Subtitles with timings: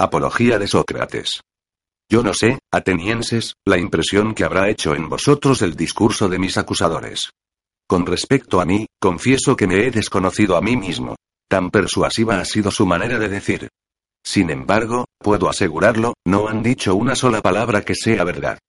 [0.00, 1.40] Apología de Sócrates.
[2.08, 6.56] Yo no sé, atenienses, la impresión que habrá hecho en vosotros el discurso de mis
[6.56, 7.30] acusadores.
[7.88, 11.16] Con respecto a mí, confieso que me he desconocido a mí mismo.
[11.50, 13.70] Tan persuasiva ha sido su manera de decir.
[14.24, 18.60] Sin embargo, puedo asegurarlo, no han dicho una sola palabra que sea verdad.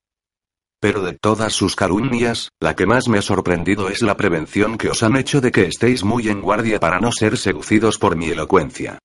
[0.82, 4.90] Pero de todas sus calumnias, la que más me ha sorprendido es la prevención que
[4.90, 8.30] os han hecho de que estéis muy en guardia para no ser seducidos por mi
[8.32, 8.98] elocuencia.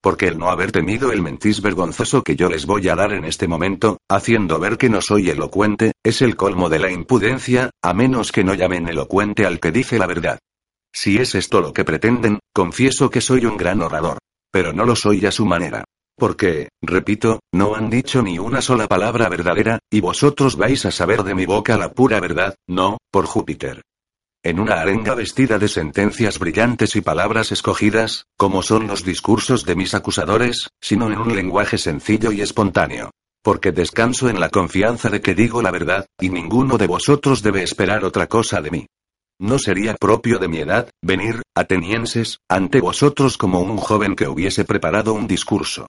[0.00, 3.24] Porque el no haber temido el mentís vergonzoso que yo les voy a dar en
[3.24, 7.94] este momento, haciendo ver que no soy elocuente, es el colmo de la impudencia, a
[7.94, 10.38] menos que no llamen elocuente al que dice la verdad.
[10.92, 14.18] Si es esto lo que pretenden, confieso que soy un gran orador.
[14.52, 15.84] Pero no lo soy a su manera.
[16.16, 21.22] Porque, repito, no han dicho ni una sola palabra verdadera, y vosotros vais a saber
[21.22, 23.82] de mi boca la pura verdad, no, por Júpiter.
[24.44, 29.74] En una arenga vestida de sentencias brillantes y palabras escogidas, como son los discursos de
[29.74, 33.10] mis acusadores, sino en un lenguaje sencillo y espontáneo.
[33.42, 37.64] Porque descanso en la confianza de que digo la verdad, y ninguno de vosotros debe
[37.64, 38.86] esperar otra cosa de mí.
[39.40, 44.64] No sería propio de mi edad, venir, atenienses, ante vosotros como un joven que hubiese
[44.64, 45.88] preparado un discurso.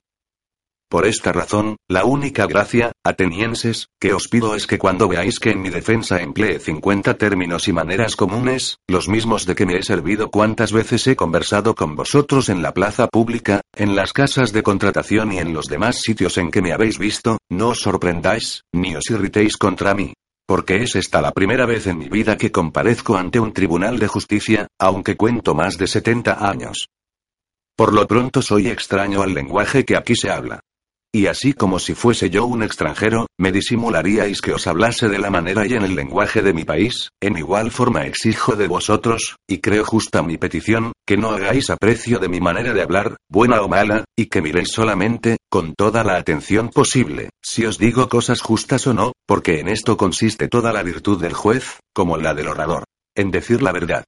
[0.90, 5.50] Por esta razón, la única gracia, atenienses, que os pido es que cuando veáis que
[5.50, 9.84] en mi defensa emplee 50 términos y maneras comunes, los mismos de que me he
[9.84, 14.64] servido cuantas veces he conversado con vosotros en la plaza pública, en las casas de
[14.64, 18.96] contratación y en los demás sitios en que me habéis visto, no os sorprendáis, ni
[18.96, 20.12] os irritéis contra mí.
[20.44, 24.08] Porque es esta la primera vez en mi vida que comparezco ante un tribunal de
[24.08, 26.88] justicia, aunque cuento más de 70 años.
[27.76, 30.60] Por lo pronto soy extraño al lenguaje que aquí se habla.
[31.12, 35.28] Y así como si fuese yo un extranjero, me disimularíais que os hablase de la
[35.28, 39.58] manera y en el lenguaje de mi país, en igual forma exijo de vosotros, y
[39.58, 43.68] creo justa mi petición, que no hagáis aprecio de mi manera de hablar, buena o
[43.68, 48.86] mala, y que miréis solamente, con toda la atención posible, si os digo cosas justas
[48.86, 52.84] o no, porque en esto consiste toda la virtud del juez, como la del orador.
[53.16, 54.04] En decir la verdad.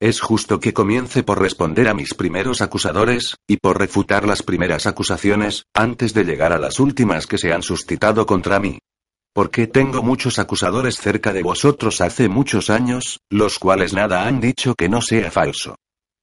[0.00, 4.86] Es justo que comience por responder a mis primeros acusadores, y por refutar las primeras
[4.86, 8.78] acusaciones, antes de llegar a las últimas que se han suscitado contra mí.
[9.34, 14.74] Porque tengo muchos acusadores cerca de vosotros hace muchos años, los cuales nada han dicho
[14.74, 15.76] que no sea falso.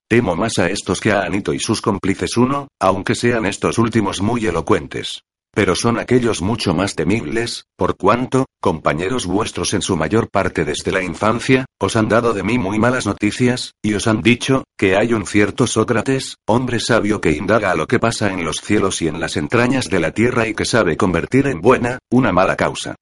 [0.08, 4.22] Temo más a estos que a Anito y sus cómplices uno, aunque sean estos últimos
[4.22, 5.24] muy elocuentes.
[5.56, 10.92] Pero son aquellos mucho más temibles, por cuanto, compañeros vuestros en su mayor parte desde
[10.92, 14.96] la infancia, os han dado de mí muy malas noticias, y os han dicho, que
[14.96, 19.08] hay un cierto Sócrates, hombre sabio que indaga lo que pasa en los cielos y
[19.08, 22.96] en las entrañas de la tierra y que sabe convertir en buena, una mala causa.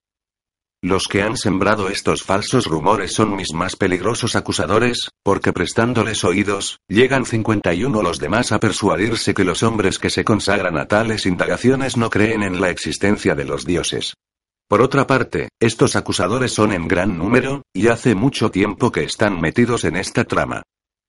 [0.83, 6.79] Los que han sembrado estos falsos rumores son mis más peligrosos acusadores, porque prestándoles oídos,
[6.87, 11.97] llegan 51 los demás a persuadirse que los hombres que se consagran a tales indagaciones
[11.97, 14.15] no creen en la existencia de los dioses.
[14.67, 19.39] Por otra parte, estos acusadores son en gran número, y hace mucho tiempo que están
[19.39, 20.63] metidos en esta trama.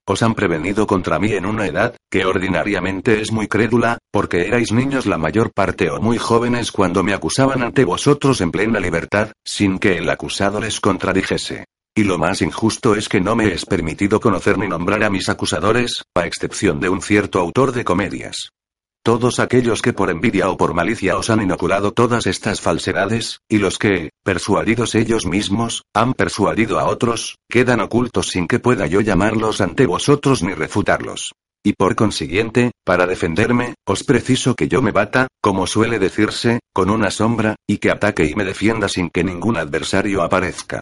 [0.05, 4.73] Os han prevenido contra mí en una edad, que ordinariamente es muy crédula, porque erais
[4.73, 9.33] niños la mayor parte o muy jóvenes cuando me acusaban ante vosotros en plena libertad,
[9.45, 11.67] sin que el acusado les contradijese.
[11.95, 15.29] Y lo más injusto es que no me es permitido conocer ni nombrar a mis
[15.29, 18.51] acusadores, a excepción de un cierto autor de comedias.
[19.05, 23.59] Todos aquellos que por envidia o por malicia os han inoculado todas estas falsedades, y
[23.59, 29.01] los que, persuadidos ellos mismos, han persuadido a otros, quedan ocultos sin que pueda yo
[29.01, 31.33] llamarlos ante vosotros ni refutarlos.
[31.65, 36.89] Y por consiguiente, para defenderme, os preciso que yo me bata, como suele decirse, con
[36.89, 40.81] una sombra, y que ataque y me defienda sin que ningún adversario aparezca.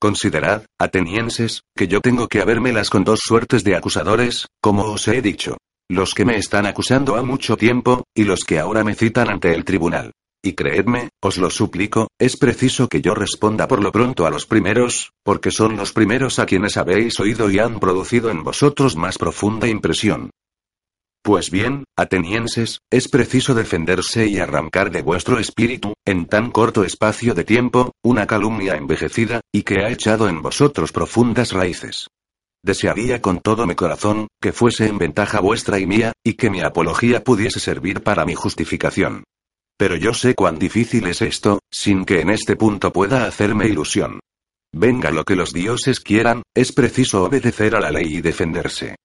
[0.00, 5.22] Considerad, atenienses, que yo tengo que habérmelas con dos suertes de acusadores, como os he
[5.22, 5.58] dicho.
[5.90, 9.52] Los que me están acusando ha mucho tiempo, y los que ahora me citan ante
[9.52, 10.12] el tribunal.
[10.40, 14.46] Y creedme, os lo suplico, es preciso que yo responda por lo pronto a los
[14.46, 19.18] primeros, porque son los primeros a quienes habéis oído y han producido en vosotros más
[19.18, 20.30] profunda impresión.
[21.24, 27.34] Pues bien, atenienses, es preciso defenderse y arrancar de vuestro espíritu, en tan corto espacio
[27.34, 32.06] de tiempo, una calumnia envejecida, y que ha echado en vosotros profundas raíces.
[32.62, 36.60] Desearía con todo mi corazón, que fuese en ventaja vuestra y mía, y que mi
[36.60, 39.24] apología pudiese servir para mi justificación.
[39.78, 44.20] Pero yo sé cuán difícil es esto, sin que en este punto pueda hacerme ilusión.
[44.72, 48.96] Venga lo que los dioses quieran, es preciso obedecer a la ley y defenderse.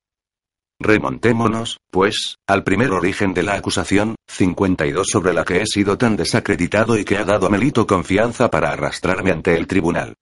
[0.80, 6.18] Remontémonos, pues, al primer origen de la acusación, 52 sobre la que he sido tan
[6.18, 10.16] desacreditado y que ha dado a Melito confianza para arrastrarme ante el tribunal.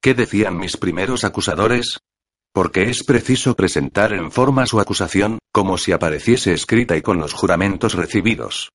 [0.00, 1.98] ¿Qué decían mis primeros acusadores?
[2.52, 7.32] Porque es preciso presentar en forma su acusación, como si apareciese escrita y con los
[7.32, 8.70] juramentos recibidos.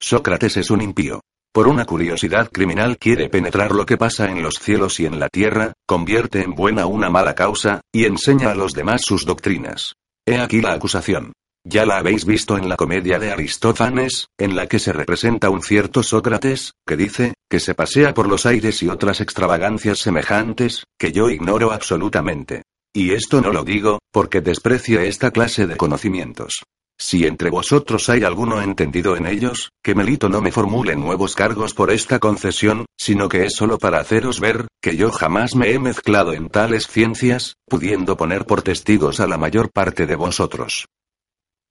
[0.00, 1.20] Sócrates es un impío.
[1.52, 5.28] Por una curiosidad criminal quiere penetrar lo que pasa en los cielos y en la
[5.28, 9.94] tierra, convierte en buena una mala causa, y enseña a los demás sus doctrinas.
[10.26, 11.32] He aquí la acusación.
[11.64, 15.62] Ya la habéis visto en la comedia de Aristófanes, en la que se representa un
[15.62, 21.10] cierto Sócrates, que dice, que se pasea por los aires y otras extravagancias semejantes, que
[21.10, 22.62] yo ignoro absolutamente.
[22.96, 26.62] Y esto no lo digo, porque desprecio esta clase de conocimientos.
[26.98, 31.74] Si entre vosotros hay alguno entendido en ellos, que Melito no me formule nuevos cargos
[31.74, 35.78] por esta concesión, sino que es solo para haceros ver, que yo jamás me he
[35.78, 40.86] mezclado en tales ciencias, pudiendo poner por testigos a la mayor parte de vosotros.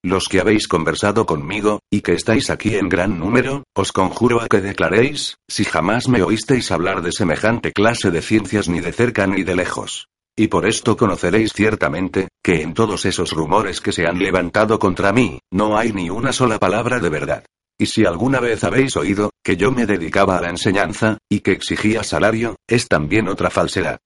[0.04, 4.48] Los que habéis conversado conmigo, y que estáis aquí en gran número, os conjuro a
[4.48, 9.26] que declaréis, si jamás me oísteis hablar de semejante clase de ciencias ni de cerca
[9.26, 10.06] ni de lejos.
[10.38, 15.14] Y por esto conoceréis ciertamente, que en todos esos rumores que se han levantado contra
[15.14, 17.46] mí, no hay ni una sola palabra de verdad.
[17.78, 21.52] Y si alguna vez habéis oído, que yo me dedicaba a la enseñanza, y que
[21.52, 24.00] exigía salario, es también otra falsedad.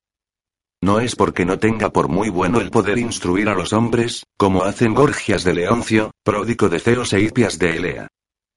[0.81, 4.64] No es porque no tenga por muy bueno el poder instruir a los hombres, como
[4.64, 8.08] hacen Gorgias de Leoncio, pródico de Ceos e Hipias de Elea.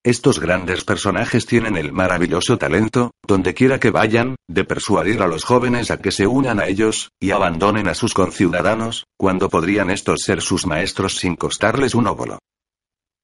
[0.04, 5.44] Estos grandes personajes tienen el maravilloso talento, donde quiera que vayan, de persuadir a los
[5.44, 10.22] jóvenes a que se unan a ellos, y abandonen a sus conciudadanos, cuando podrían estos
[10.22, 12.40] ser sus maestros sin costarles un óvulo.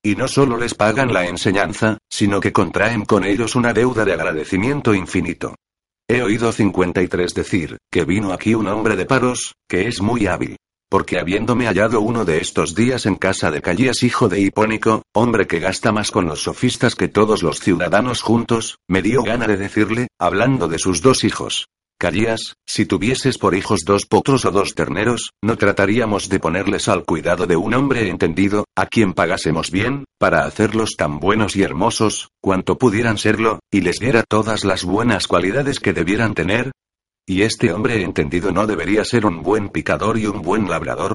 [0.05, 4.13] Y no solo les pagan la enseñanza, sino que contraen con ellos una deuda de
[4.13, 5.57] agradecimiento infinito.
[6.09, 10.57] He oído 53 decir, que vino aquí un hombre de paros, que es muy hábil.
[10.91, 15.47] Porque habiéndome hallado uno de estos días en casa de Callías hijo de Hipónico, hombre
[15.47, 19.59] que gasta más con los sofistas que todos los ciudadanos juntos, me dio gana de
[19.59, 21.67] decirle, hablando de sus dos hijos.
[22.01, 27.05] Callías, si tuvieses por hijos dos potros o dos terneros, no trataríamos de ponerles al
[27.05, 32.29] cuidado de un hombre entendido, a quien pagásemos bien, para hacerlos tan buenos y hermosos,
[32.41, 36.71] cuanto pudieran serlo, y les diera todas las buenas cualidades que debieran tener,
[37.29, 41.15] ¿Y este hombre entendido no debería ser un buen picador y un buen labrador?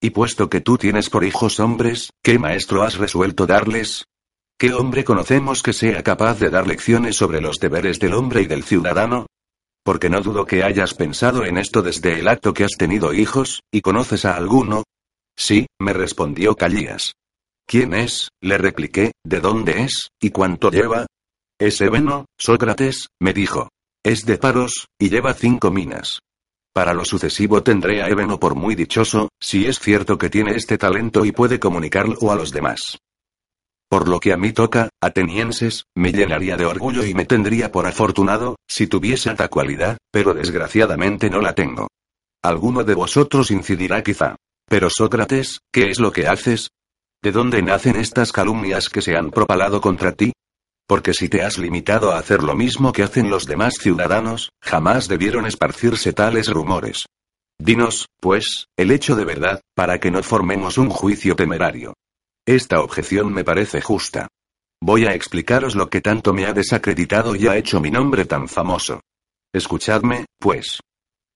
[0.00, 4.06] Y puesto que tú tienes por hijos hombres, ¿qué maestro has resuelto darles?
[4.58, 8.46] ¿Qué hombre conocemos que sea capaz de dar lecciones sobre los deberes del hombre y
[8.46, 9.26] del ciudadano?
[9.84, 13.60] Porque no dudo que hayas pensado en esto desde el acto que has tenido hijos,
[13.70, 14.84] y conoces a alguno.
[15.36, 17.12] Sí, me respondió Callías.
[17.66, 18.30] ¿Quién es?
[18.40, 20.08] le repliqué, ¿de dónde es?
[20.22, 21.04] ¿Y cuánto lleva?
[21.58, 23.68] Es Ebeno, Sócrates, me dijo.
[24.02, 26.20] Es de paros, y lleva cinco minas.
[26.72, 30.78] Para lo sucesivo tendré a Ebeno por muy dichoso, si es cierto que tiene este
[30.78, 32.98] talento y puede comunicarlo a los demás.
[33.90, 37.86] Por lo que a mí toca, atenienses, me llenaría de orgullo y me tendría por
[37.86, 41.88] afortunado, si tuviese esta cualidad, pero desgraciadamente no la tengo.
[42.42, 44.36] Alguno de vosotros incidirá quizá.
[44.66, 46.70] Pero Sócrates, ¿qué es lo que haces?
[47.22, 50.32] ¿De dónde nacen estas calumnias que se han propalado contra ti?
[50.90, 55.06] Porque si te has limitado a hacer lo mismo que hacen los demás ciudadanos, jamás
[55.06, 57.06] debieron esparcirse tales rumores.
[57.60, 61.94] Dinos, pues, el hecho de verdad, para que no formemos un juicio temerario.
[62.44, 64.26] Esta objeción me parece justa.
[64.82, 68.48] Voy a explicaros lo que tanto me ha desacreditado y ha hecho mi nombre tan
[68.48, 69.00] famoso.
[69.52, 70.80] Escuchadme, pues.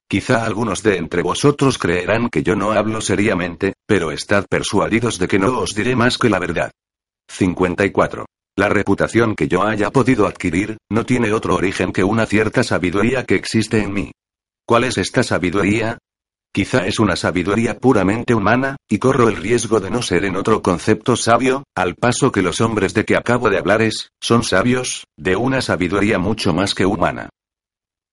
[0.09, 5.29] Quizá algunos de entre vosotros creerán que yo no hablo seriamente, pero estad persuadidos de
[5.29, 6.73] que no os diré más que la verdad.
[7.29, 8.27] 54.
[8.57, 13.25] La reputación que yo haya podido adquirir, no tiene otro origen que una cierta sabiduría
[13.25, 14.13] que existe en mí.
[14.65, 15.99] ¿Cuál es esta sabiduría?
[16.53, 20.63] Quizá es una sabiduría puramente humana, y corro el riesgo de no ser en otro
[20.63, 25.03] concepto sabio, al paso que los hombres de que acabo de hablar es, son sabios,
[25.19, 27.31] de una sabiduría mucho más que humana.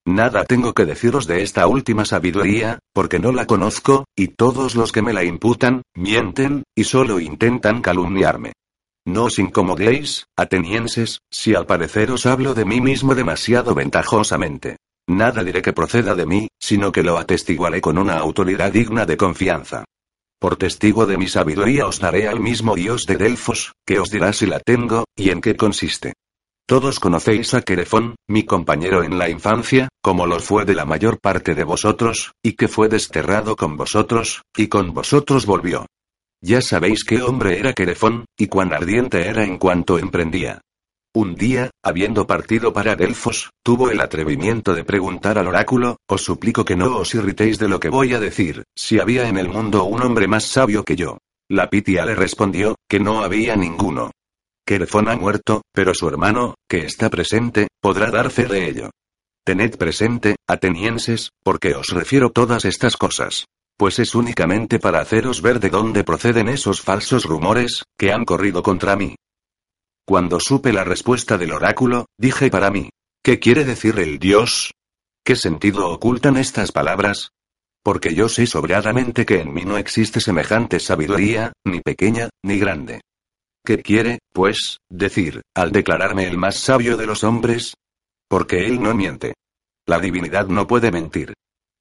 [0.07, 4.91] Nada tengo que deciros de esta última sabiduría, porque no la conozco, y todos los
[4.91, 8.53] que me la imputan, mienten, y solo intentan calumniarme.
[9.05, 14.77] No os incomodéis, atenienses, si al parecer os hablo de mí mismo demasiado ventajosamente.
[15.07, 19.17] Nada diré que proceda de mí, sino que lo atestiguaré con una autoridad digna de
[19.17, 19.85] confianza.
[20.39, 24.33] Por testigo de mi sabiduría os daré al mismo Dios de Delfos, que os dirá
[24.33, 26.13] si la tengo, y en qué consiste.
[26.67, 31.19] Todos conocéis a Querefón, mi compañero en la infancia, como lo fue de la mayor
[31.19, 35.85] parte de vosotros, y que fue desterrado con vosotros, y con vosotros volvió.
[36.43, 40.61] Ya sabéis qué hombre era Querefón, y cuán ardiente era en cuanto emprendía.
[41.13, 46.65] Un día, habiendo partido para Delfos, tuvo el atrevimiento de preguntar al oráculo, os suplico
[46.65, 49.83] que no os irritéis de lo que voy a decir, si había en el mundo
[49.83, 51.19] un hombre más sabio que yo.
[51.47, 54.09] La Pitia le respondió, que no había ninguno.
[54.65, 58.89] Querefón ha muerto, pero su hermano, que está presente, podrá dar fe de ello.
[59.45, 63.45] Tened presente, atenienses, porque os refiero todas estas cosas
[63.77, 68.63] pues es únicamente para haceros ver de dónde proceden esos falsos rumores, que han corrido
[68.63, 69.15] contra mí.
[70.05, 72.89] Cuando supe la respuesta del oráculo, dije para mí,
[73.23, 74.71] ¿qué quiere decir el Dios?
[75.23, 77.29] ¿Qué sentido ocultan estas palabras?
[77.83, 83.01] Porque yo sé sobradamente que en mí no existe semejante sabiduría, ni pequeña, ni grande.
[83.63, 87.75] ¿Qué quiere, pues, decir, al declararme el más sabio de los hombres?
[88.27, 89.33] Porque él no miente.
[89.85, 91.33] La divinidad no puede mentir.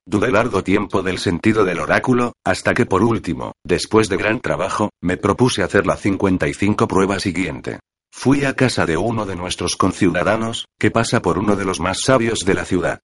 [0.06, 4.90] Dudé largo tiempo del sentido del oráculo, hasta que por último, después de gran trabajo,
[5.02, 7.80] me propuse hacer la 55 prueba siguiente.
[8.12, 12.00] Fui a casa de uno de nuestros conciudadanos, que pasa por uno de los más
[12.00, 13.00] sabios de la ciudad.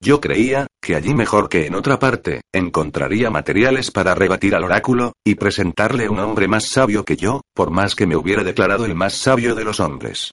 [0.00, 5.12] Yo creía, que allí mejor que en otra parte, encontraría materiales para rebatir al oráculo,
[5.24, 8.94] y presentarle un hombre más sabio que yo, por más que me hubiera declarado el
[8.94, 10.32] más sabio de los hombres.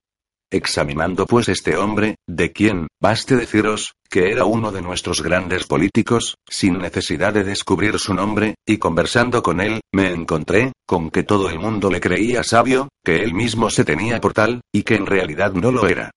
[0.51, 6.35] Examinando pues este hombre, de quien, baste deciros, que era uno de nuestros grandes políticos,
[6.47, 11.49] sin necesidad de descubrir su nombre, y conversando con él, me encontré, con que todo
[11.49, 15.07] el mundo le creía sabio, que él mismo se tenía por tal, y que en
[15.07, 16.11] realidad no lo era.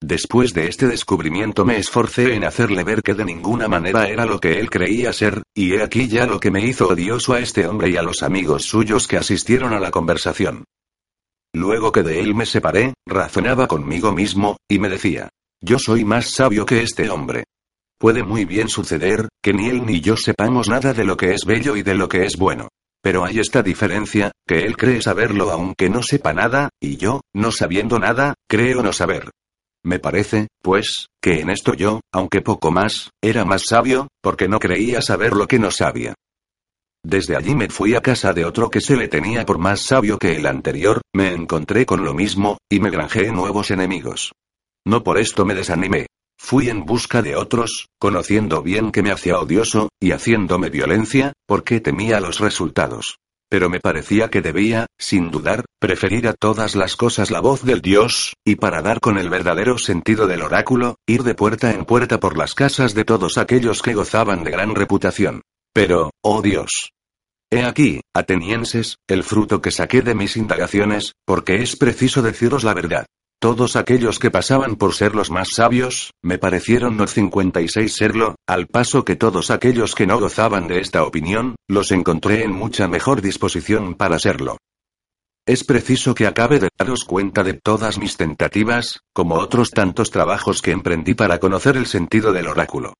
[0.00, 4.40] Después de este descubrimiento me esforcé en hacerle ver que de ninguna manera era lo
[4.40, 7.66] que él creía ser, y he aquí ya lo que me hizo odioso a este
[7.66, 10.64] hombre y a los amigos suyos que asistieron a la conversación.
[11.54, 15.28] Luego que de él me separé, razonaba conmigo mismo, y me decía,
[15.60, 17.44] yo soy más sabio que este hombre.
[17.98, 21.44] Puede muy bien suceder, que ni él ni yo sepamos nada de lo que es
[21.44, 22.68] bello y de lo que es bueno.
[23.02, 27.52] Pero hay esta diferencia, que él cree saberlo aunque no sepa nada, y yo, no
[27.52, 29.30] sabiendo nada, creo no saber.
[29.84, 34.58] Me parece, pues, que en esto yo, aunque poco más, era más sabio, porque no
[34.58, 36.14] creía saber lo que no sabía.
[37.04, 40.18] Desde allí me fui a casa de otro que se le tenía por más sabio
[40.18, 44.32] que el anterior, me encontré con lo mismo, y me granjeé nuevos enemigos.
[44.86, 46.06] No por esto me desanimé.
[46.38, 51.80] Fui en busca de otros, conociendo bien que me hacía odioso, y haciéndome violencia, porque
[51.80, 53.16] temía los resultados
[53.52, 57.82] pero me parecía que debía, sin dudar, preferir a todas las cosas la voz del
[57.82, 62.18] Dios, y para dar con el verdadero sentido del oráculo, ir de puerta en puerta
[62.18, 65.42] por las casas de todos aquellos que gozaban de gran reputación.
[65.74, 66.90] Pero, oh Dios.
[67.50, 72.74] He aquí, atenienses, el fruto que saqué de mis indagaciones, porque es preciso deciros la
[72.74, 73.06] verdad.
[73.40, 78.68] Todos aquellos que pasaban por ser los más sabios, me parecieron no 56 serlo, al
[78.68, 83.22] paso que todos aquellos que no gozaban de esta opinión, los encontré en mucha mejor
[83.22, 84.58] disposición para serlo.
[85.46, 90.62] Es preciso que acabe de daros cuenta de todas mis tentativas, como otros tantos trabajos
[90.62, 92.94] que emprendí para conocer el sentido del oráculo.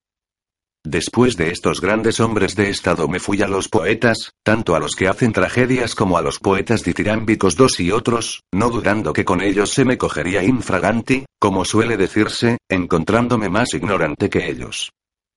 [0.85, 4.95] Después de estos grandes hombres de Estado me fui a los poetas, tanto a los
[4.95, 9.41] que hacen tragedias como a los poetas ditirámbicos dos y otros, no dudando que con
[9.41, 14.91] ellos se me cogería infraganti, como suele decirse, encontrándome más ignorante que ellos.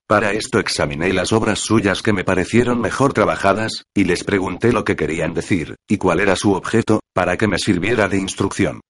[0.08, 4.84] Para esto examiné las obras suyas que me parecieron mejor trabajadas, y les pregunté lo
[4.84, 8.80] que querían decir, y cuál era su objeto, para que me sirviera de instrucción.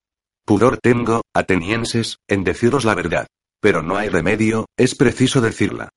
[0.46, 3.26] Pudor tengo, atenienses, en deciros la verdad.
[3.60, 5.90] Pero no hay remedio, es preciso decirla.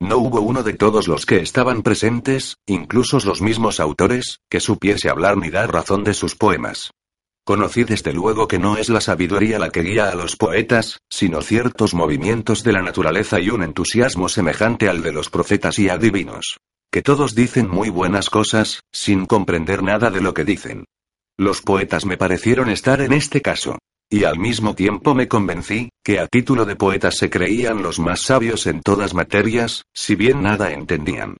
[0.00, 5.08] No hubo uno de todos los que estaban presentes, incluso los mismos autores, que supiese
[5.08, 6.90] hablar ni dar razón de sus poemas.
[7.46, 11.42] Conocí desde luego que no es la sabiduría la que guía a los poetas, sino
[11.42, 16.58] ciertos movimientos de la naturaleza y un entusiasmo semejante al de los profetas y adivinos.
[16.90, 20.86] Que todos dicen muy buenas cosas, sin comprender nada de lo que dicen.
[21.36, 23.78] Los poetas me parecieron estar en este caso.
[24.08, 28.20] Y al mismo tiempo me convencí, que a título de poetas se creían los más
[28.20, 31.38] sabios en todas materias, si bien nada entendían.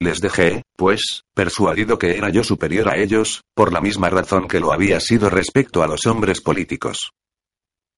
[0.00, 4.60] Les dejé, pues, persuadido que era yo superior a ellos, por la misma razón que
[4.60, 7.10] lo había sido respecto a los hombres políticos.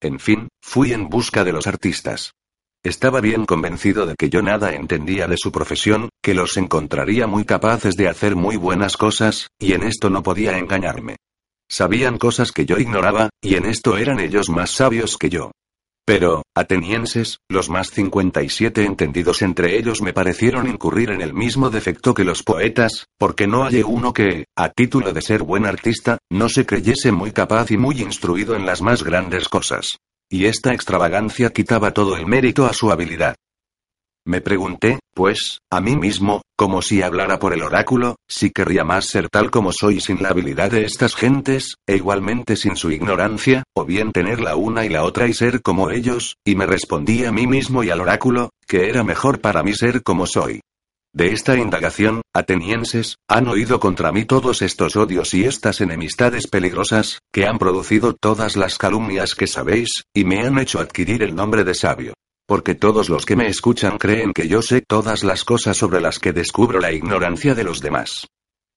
[0.01, 2.33] En fin, fui en busca de los artistas.
[2.83, 7.45] Estaba bien convencido de que yo nada entendía de su profesión, que los encontraría muy
[7.45, 11.17] capaces de hacer muy buenas cosas, y en esto no podía engañarme.
[11.69, 15.51] Sabían cosas que yo ignoraba, y en esto eran ellos más sabios que yo.
[16.07, 22.15] Pero, atenienses, los más 57 entendidos entre ellos me parecieron incurrir en el mismo defecto
[22.15, 26.49] que los poetas, porque no hallé uno que, a título de ser buen artista, no
[26.49, 29.99] se creyese muy capaz y muy instruido en las más grandes cosas.
[30.31, 33.35] Y esta extravagancia quitaba todo el mérito a su habilidad.
[34.25, 39.07] Me pregunté, pues, a mí mismo, como si hablara por el oráculo, si querría más
[39.07, 43.65] ser tal como soy sin la habilidad de estas gentes, e igualmente sin su ignorancia,
[43.75, 47.25] o bien tener la una y la otra y ser como ellos, y me respondí
[47.25, 50.61] a mí mismo y al oráculo, que era mejor para mí ser como soy.
[51.15, 57.21] De esta indagación, atenienses, han oído contra mí todos estos odios y estas enemistades peligrosas,
[57.33, 61.65] que han producido todas las calumnias que sabéis, y me han hecho adquirir el nombre
[61.65, 62.13] de sabio.
[62.47, 66.19] Porque todos los que me escuchan creen que yo sé todas las cosas sobre las
[66.19, 68.27] que descubro la ignorancia de los demás.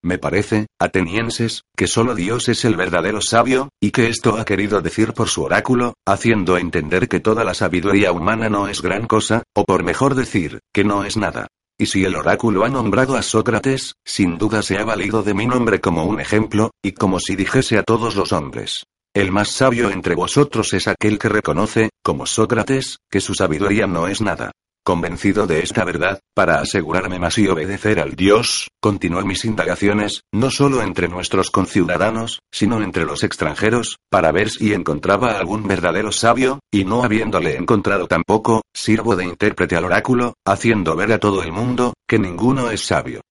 [0.02, 4.82] Me parece, atenienses, que solo Dios es el verdadero sabio, y que esto ha querido
[4.82, 9.44] decir por su oráculo, haciendo entender que toda la sabiduría humana no es gran cosa,
[9.54, 11.48] o por mejor decir, que no es nada.
[11.78, 15.46] Y si el oráculo ha nombrado a Sócrates, sin duda se ha valido de mi
[15.46, 18.86] nombre como un ejemplo, y como si dijese a todos los hombres.
[19.16, 24.08] El más sabio entre vosotros es aquel que reconoce, como Sócrates, que su sabiduría no
[24.08, 24.52] es nada.
[24.86, 30.52] Convencido de esta verdad, para asegurarme más y obedecer al Dios, continué mis indagaciones, no
[30.52, 36.60] solo entre nuestros conciudadanos, sino entre los extranjeros, para ver si encontraba algún verdadero sabio,
[36.72, 41.52] y no habiéndole encontrado tampoco, sirvo de intérprete al oráculo, haciendo ver a todo el
[41.52, 43.22] mundo, que ninguno es sabio.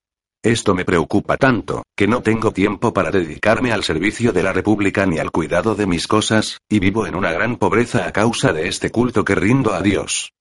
[0.48, 5.04] Esto me preocupa tanto, que no tengo tiempo para dedicarme al servicio de la República
[5.04, 8.66] ni al cuidado de mis cosas, y vivo en una gran pobreza a causa de
[8.66, 10.32] este culto que rindo a Dios.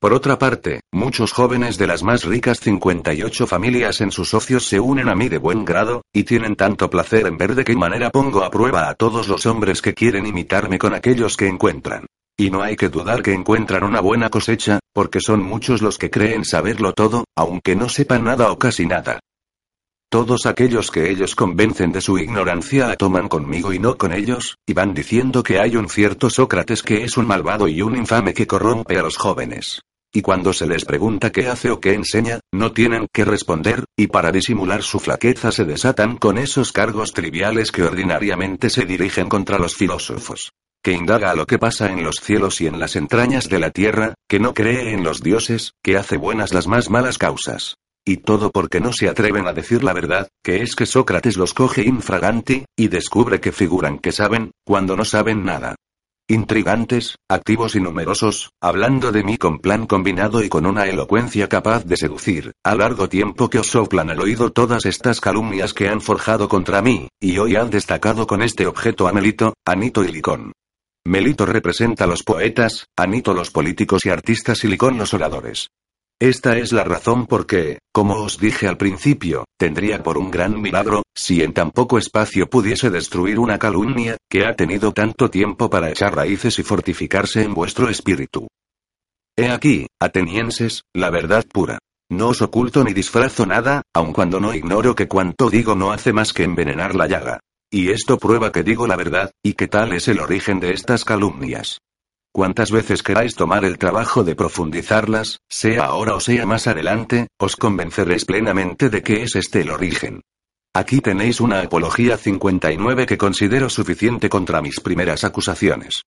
[0.00, 4.80] Por otra parte, muchos jóvenes de las más ricas 58 familias en sus socios se
[4.80, 8.08] unen a mí de buen grado, y tienen tanto placer en ver de qué manera
[8.08, 12.06] pongo a prueba a todos los hombres que quieren imitarme con aquellos que encuentran.
[12.40, 16.08] Y no hay que dudar que encuentran una buena cosecha, porque son muchos los que
[16.08, 19.18] creen saberlo todo, aunque no sepan nada o casi nada.
[20.08, 24.72] Todos aquellos que ellos convencen de su ignorancia toman conmigo y no con ellos, y
[24.72, 28.46] van diciendo que hay un cierto Sócrates que es un malvado y un infame que
[28.46, 29.82] corrompe a los jóvenes.
[30.14, 34.06] Y cuando se les pregunta qué hace o qué enseña, no tienen que responder, y
[34.06, 39.58] para disimular su flaqueza se desatan con esos cargos triviales que ordinariamente se dirigen contra
[39.58, 40.52] los filósofos.
[40.82, 43.70] Que indaga a lo que pasa en los cielos y en las entrañas de la
[43.70, 47.76] tierra, que no cree en los dioses, que hace buenas las más malas causas.
[48.06, 51.52] Y todo porque no se atreven a decir la verdad, que es que Sócrates los
[51.52, 55.74] coge infraganti, y descubre que figuran que saben, cuando no saben nada.
[56.30, 61.84] Intrigantes, activos y numerosos, hablando de mí con plan combinado y con una elocuencia capaz
[61.84, 66.02] de seducir, a largo tiempo que os soplan al oído todas estas calumnias que han
[66.02, 70.52] forjado contra mí, y hoy han destacado con este objeto a Melito, Anito y Licón.
[71.06, 75.68] Melito representa a los poetas, Anito los políticos y artistas y Licón los oradores.
[76.20, 80.60] Esta es la razón por qué, como os dije al principio, tendría por un gran
[80.60, 85.70] milagro, si en tan poco espacio pudiese destruir una calumnia, que ha tenido tanto tiempo
[85.70, 88.48] para echar raíces y fortificarse en vuestro espíritu.
[89.36, 91.78] He aquí, atenienses, la verdad pura.
[92.10, 96.12] No os oculto ni disfrazo nada, aun cuando no ignoro que cuanto digo no hace
[96.12, 97.38] más que envenenar la llaga.
[97.70, 101.04] Y esto prueba que digo la verdad, y que tal es el origen de estas
[101.04, 101.80] calumnias.
[102.32, 107.56] Cuantas veces queráis tomar el trabajo de profundizarlas, sea ahora o sea más adelante, os
[107.56, 110.22] convenceréis plenamente de que es este el origen.
[110.74, 116.02] Aquí tenéis una apología 59 que considero suficiente contra mis primeras acusaciones.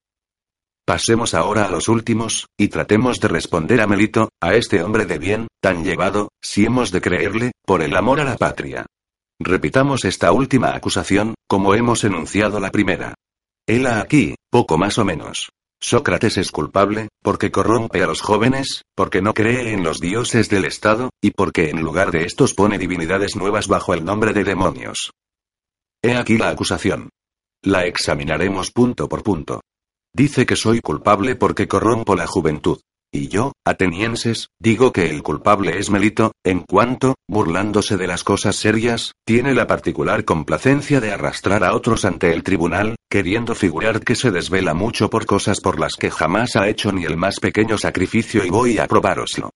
[0.85, 5.19] Pasemos ahora a los últimos, y tratemos de responder a Melito, a este hombre de
[5.19, 8.85] bien, tan llevado, si hemos de creerle, por el amor a la patria.
[9.43, 13.15] Repitamos esta última acusación, como hemos enunciado la primera.
[13.67, 15.49] Hela aquí, poco más o menos.
[15.81, 20.65] Sócrates es culpable, porque corrompe a los jóvenes, porque no cree en los dioses del
[20.65, 25.11] Estado, y porque en lugar de estos pone divinidades nuevas bajo el nombre de demonios.
[26.03, 27.09] He aquí la acusación.
[27.63, 29.61] La examinaremos punto por punto.
[30.13, 32.79] Dice que soy culpable porque corrompo la juventud.
[33.13, 38.55] Y yo, atenienses, digo que el culpable es Melito, en cuanto, burlándose de las cosas
[38.55, 44.15] serias, tiene la particular complacencia de arrastrar a otros ante el tribunal, queriendo figurar que
[44.15, 47.77] se desvela mucho por cosas por las que jamás ha hecho ni el más pequeño
[47.77, 49.49] sacrificio y voy a probároslo.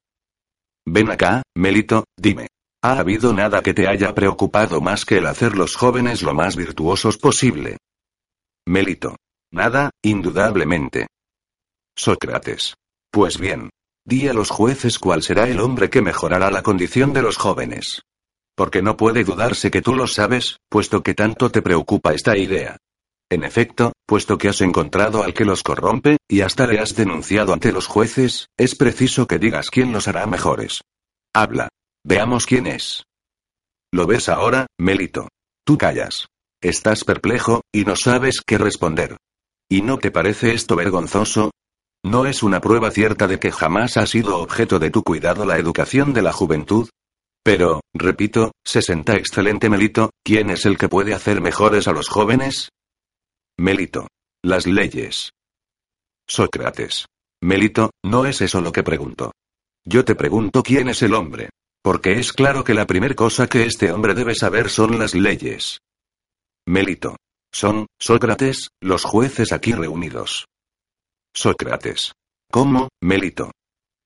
[0.86, 2.48] Ven acá, Melito, dime.
[2.84, 6.58] ¿Ha habido nada que te haya preocupado más que el hacer los jóvenes lo más
[6.58, 7.78] virtuosos posible?
[8.68, 9.16] Melito.
[9.52, 11.08] Nada, indudablemente.
[11.96, 12.76] Sócrates.
[13.16, 13.70] Pues bien.
[14.04, 18.02] Di a los jueces cuál será el hombre que mejorará la condición de los jóvenes.
[18.58, 22.76] Porque no puede dudarse que tú lo sabes, puesto que tanto te preocupa esta idea.
[23.30, 27.54] En efecto, puesto que has encontrado al que los corrompe, y hasta le has denunciado
[27.54, 30.82] ante los jueces, es preciso que digas quién los hará mejores.
[31.34, 31.70] Habla.
[32.04, 33.04] Veamos quién es.
[33.94, 35.30] ¿Lo ves ahora, Melito?
[35.66, 36.28] Tú callas.
[36.62, 39.16] Estás perplejo, y no sabes qué responder.
[39.70, 41.52] ¿Y no te parece esto vergonzoso?
[42.06, 45.58] ¿No es una prueba cierta de que jamás ha sido objeto de tu cuidado la
[45.58, 46.88] educación de la juventud?
[47.44, 52.08] Pero, repito, se senta excelente Melito, ¿quién es el que puede hacer mejores a los
[52.08, 52.70] jóvenes?
[53.58, 54.08] Melito.
[54.44, 55.32] Las leyes.
[56.28, 57.08] Sócrates.
[57.42, 59.32] Melito, no es eso lo que pregunto.
[59.84, 61.50] Yo te pregunto quién es el hombre.
[61.82, 65.80] Porque es claro que la primer cosa que este hombre debe saber son las leyes.
[66.68, 67.16] Melito.
[67.52, 70.46] Son, Sócrates, los jueces aquí reunidos.
[71.36, 72.14] Sócrates.
[72.50, 73.52] ¿Cómo, Melito?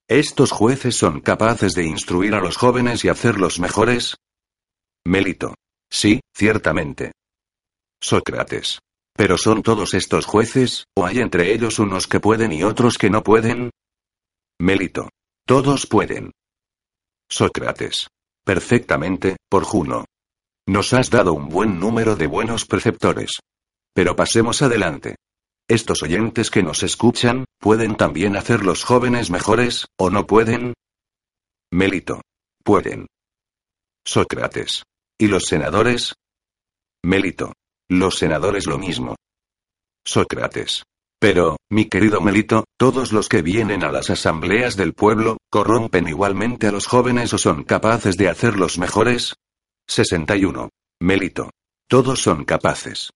[0.08, 4.16] ¿Estos jueces son capaces de instruir a los jóvenes y hacerlos mejores?
[5.06, 5.54] Melito.
[5.88, 7.12] Sí, ciertamente.
[8.02, 8.80] Sócrates.
[9.14, 13.10] ¿Pero son todos estos jueces, o hay entre ellos unos que pueden y otros que
[13.10, 13.70] no pueden?
[14.58, 15.08] Melito.
[15.46, 16.32] Todos pueden.
[17.28, 18.08] Sócrates.
[18.44, 20.04] Perfectamente, por Juno.
[20.66, 23.38] Nos has dado un buen número de buenos preceptores.
[23.94, 25.14] Pero pasemos adelante.
[25.70, 30.74] Estos oyentes que nos escuchan, ¿pueden también hacer los jóvenes mejores, o no pueden?
[31.70, 32.22] Melito.
[32.64, 33.06] Pueden.
[34.04, 34.82] Sócrates.
[35.16, 36.16] ¿Y los senadores?
[37.04, 37.52] Melito.
[37.88, 39.14] Los senadores lo mismo.
[40.04, 40.82] Sócrates.
[41.20, 46.66] Pero, mi querido Melito, todos los que vienen a las asambleas del pueblo, ¿corrompen igualmente
[46.66, 49.36] a los jóvenes o son capaces de hacerlos mejores?
[49.86, 50.68] 61.
[51.00, 51.50] Melito.
[51.88, 53.10] Todos son capaces.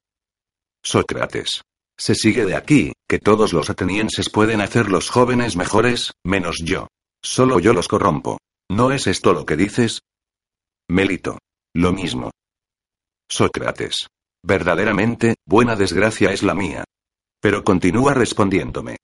[0.84, 1.64] Sócrates.
[1.98, 6.88] Se sigue de aquí, que todos los atenienses pueden hacer los jóvenes mejores, menos yo.
[7.22, 8.38] Solo yo los corrompo.
[8.70, 10.00] ¿No es esto lo que dices?
[10.88, 11.38] Melito.
[11.74, 12.30] Lo mismo.
[13.30, 14.08] Sócrates.
[14.44, 16.84] Verdaderamente, buena desgracia es la mía.
[17.40, 18.96] Pero continúa respondiéndome.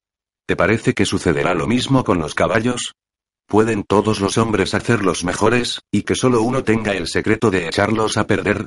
[0.46, 2.92] ¿Te parece que sucederá lo mismo con los caballos?
[3.46, 8.16] ¿Pueden todos los hombres hacerlos mejores, y que solo uno tenga el secreto de echarlos
[8.16, 8.66] a perder?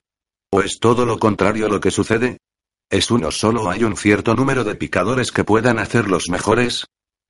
[0.52, 2.38] ¿O es todo lo contrario lo que sucede?
[2.94, 6.86] ¿Es uno solo hay un cierto número de picadores que puedan hacerlos mejores?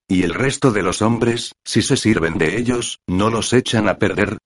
[0.09, 3.97] ¿Y el resto de los hombres, si se sirven de ellos, no los echan a
[3.97, 4.39] perder?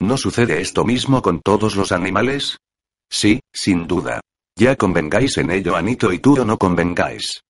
[0.00, 2.56] ¿No sucede esto mismo con todos los animales?
[3.10, 4.22] Sí, sin duda.
[4.56, 7.42] Ya convengáis en ello Anito y tú o no convengáis.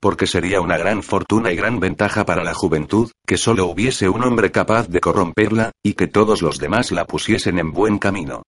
[0.00, 4.22] Porque sería una gran fortuna y gran ventaja para la juventud, que solo hubiese un
[4.22, 8.44] hombre capaz de corromperla, y que todos los demás la pusiesen en buen camino.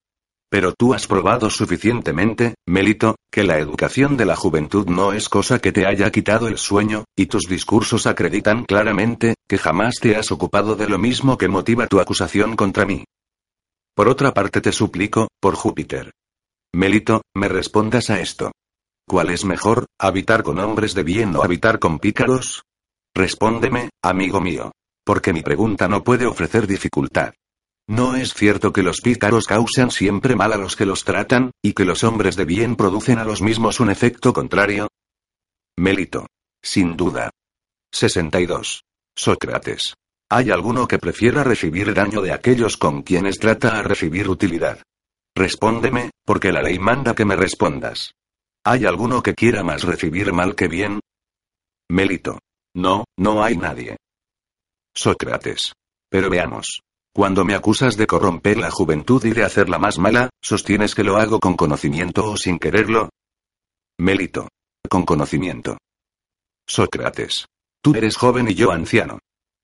[0.51, 5.61] Pero tú has probado suficientemente, Melito, que la educación de la juventud no es cosa
[5.61, 10.33] que te haya quitado el sueño, y tus discursos acreditan claramente, que jamás te has
[10.33, 13.05] ocupado de lo mismo que motiva tu acusación contra mí.
[13.95, 16.11] Por otra parte te suplico, por Júpiter.
[16.75, 18.51] Melito, me respondas a esto.
[19.09, 22.65] ¿Cuál es mejor, habitar con hombres de bien o habitar con pícaros?
[23.15, 24.73] Respóndeme, amigo mío.
[25.05, 27.33] Porque mi pregunta no puede ofrecer dificultad.
[27.91, 31.73] ¿No es cierto que los pícaros causan siempre mal a los que los tratan, y
[31.73, 34.91] que los hombres de bien producen a los mismos un efecto contrario?
[35.77, 36.29] Melito.
[36.63, 37.31] Sin duda.
[37.93, 38.85] 62.
[39.17, 39.95] Sócrates.
[40.31, 44.81] ¿Hay alguno que prefiera recibir daño de aquellos con quienes trata a recibir utilidad?
[45.35, 48.13] Respóndeme, porque la ley manda que me respondas.
[48.65, 51.01] ¿Hay alguno que quiera más recibir mal que bien?
[51.89, 52.39] Melito.
[52.73, 53.97] No, no hay nadie.
[54.95, 55.73] Sócrates.
[56.09, 56.83] Pero veamos.
[57.13, 61.17] Cuando me acusas de corromper la juventud y de hacerla más mala, ¿sostienes que lo
[61.17, 63.11] hago con conocimiento o sin quererlo?
[63.99, 64.49] Melito.
[64.89, 65.79] Con conocimiento.
[66.67, 67.47] Sócrates.
[67.83, 69.19] Tú eres joven y yo anciano.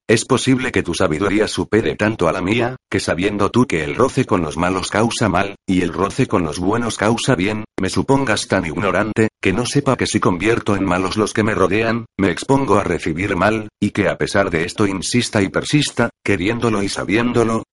[0.08, 3.96] Es posible que tu sabiduría supere tanto a la mía, que sabiendo tú que el
[3.96, 7.90] roce con los malos causa mal, y el roce con los buenos causa bien, me
[7.90, 12.06] supongas tan ignorante, que no sepa que si convierto en malos los que me rodean,
[12.20, 16.84] me expongo a recibir mal, y que a pesar de esto insista y persista, queriéndolo
[16.84, 17.64] y sabiéndolo.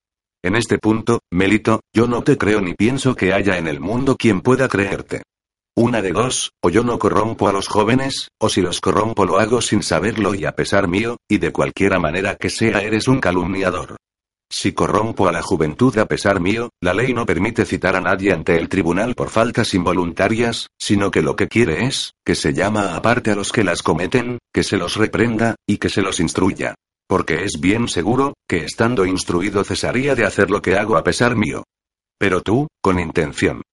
[0.43, 4.17] En este punto, Melito, yo no te creo ni pienso que haya en el mundo
[4.17, 5.21] quien pueda creerte.
[5.75, 9.39] Una de dos, o yo no corrompo a los jóvenes, o si los corrompo lo
[9.39, 13.19] hago sin saberlo y a pesar mío, y de cualquiera manera que sea eres un
[13.19, 13.97] calumniador.
[14.51, 18.33] Si corrompo a la juventud a pesar mío, la ley no permite citar a nadie
[18.33, 22.95] ante el tribunal por faltas involuntarias, sino que lo que quiere es, que se llama
[22.95, 26.75] aparte a los que las cometen, que se los reprenda, y que se los instruya.
[27.07, 31.35] Porque es bien seguro, que estando instruido cesaría de hacer lo que hago a pesar
[31.35, 31.63] mío.
[32.19, 33.63] Pero tú, con intención,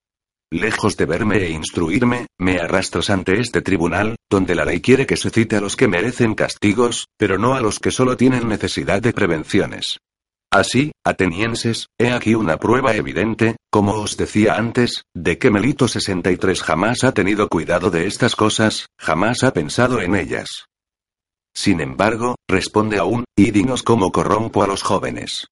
[0.52, 5.16] Lejos de verme e instruirme, me arrastras ante este tribunal, donde la ley quiere que
[5.16, 9.00] se cite a los que merecen castigos, pero no a los que solo tienen necesidad
[9.00, 9.98] de prevenciones.
[10.52, 16.62] Así, atenienses, he aquí una prueba evidente, como os decía antes, de que Melito 63
[16.64, 20.66] jamás ha tenido cuidado de estas cosas, jamás ha pensado en ellas.
[21.54, 25.46] Sin embargo, responde aún, y dinos cómo corrompo a los jóvenes.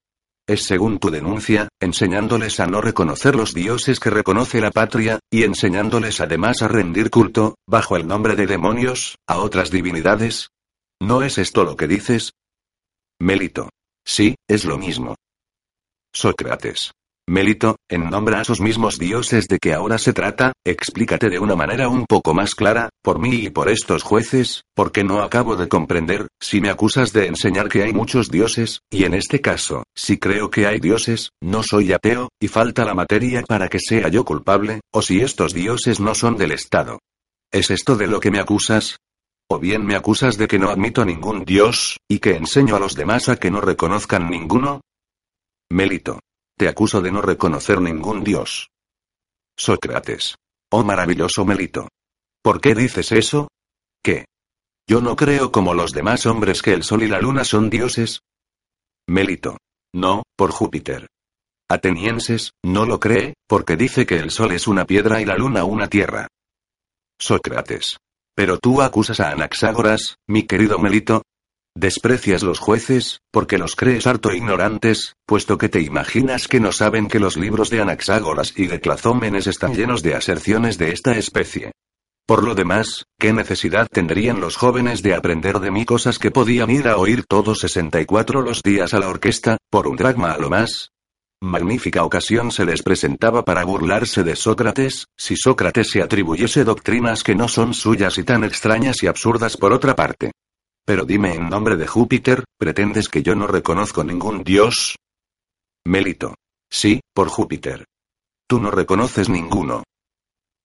[0.48, 5.42] Es según tu denuncia, enseñándoles a no reconocer los dioses que reconoce la patria, y
[5.42, 10.48] enseñándoles además a rendir culto, bajo el nombre de demonios, a otras divinidades.
[11.00, 12.32] ¿No es esto lo que dices?
[13.20, 13.68] Melito.
[14.06, 15.16] Sí, es lo mismo.
[16.14, 16.92] Sócrates.
[17.28, 21.54] Melito, en nombre a esos mismos dioses de que ahora se trata, explícate de una
[21.54, 25.68] manera un poco más clara, por mí y por estos jueces, porque no acabo de
[25.68, 30.16] comprender, si me acusas de enseñar que hay muchos dioses, y en este caso, si
[30.16, 34.24] creo que hay dioses, no soy ateo, y falta la materia para que sea yo
[34.24, 36.98] culpable, o si estos dioses no son del Estado.
[37.52, 38.96] ¿Es esto de lo que me acusas?
[39.50, 42.94] ¿O bien me acusas de que no admito ningún dios, y que enseño a los
[42.94, 44.80] demás a que no reconozcan ninguno?
[45.70, 46.20] Melito.
[46.58, 48.70] Te acuso de no reconocer ningún dios.
[49.56, 50.34] Sócrates.
[50.72, 51.88] Oh maravilloso Melito.
[52.42, 53.46] ¿Por qué dices eso?
[54.02, 54.24] ¿Qué?
[54.88, 58.22] Yo no creo como los demás hombres que el sol y la luna son dioses.
[59.06, 59.56] Melito.
[59.94, 61.06] No, por Júpiter.
[61.70, 65.62] Atenienses, no lo cree, porque dice que el sol es una piedra y la luna
[65.62, 66.26] una tierra.
[67.20, 67.98] Sócrates.
[68.34, 71.22] Pero tú acusas a Anaxágoras, mi querido Melito,
[71.80, 77.06] Desprecias los jueces, porque los crees harto ignorantes, puesto que te imaginas que no saben
[77.06, 81.70] que los libros de Anaxágoras y de Clazómenes están llenos de aserciones de esta especie.
[82.26, 86.68] Por lo demás, ¿qué necesidad tendrían los jóvenes de aprender de mí cosas que podían
[86.68, 90.50] ir a oír todos 64 los días a la orquesta, por un dragma a lo
[90.50, 90.90] más?
[91.40, 97.36] Magnífica ocasión se les presentaba para burlarse de Sócrates, si Sócrates se atribuyese doctrinas que
[97.36, 100.32] no son suyas y tan extrañas y absurdas por otra parte.
[100.88, 104.96] Pero dime en nombre de Júpiter, ¿pretendes que yo no reconozco ningún dios?
[105.86, 106.34] Melito.
[106.70, 107.84] Sí, por Júpiter.
[108.48, 109.84] Tú no reconoces ninguno.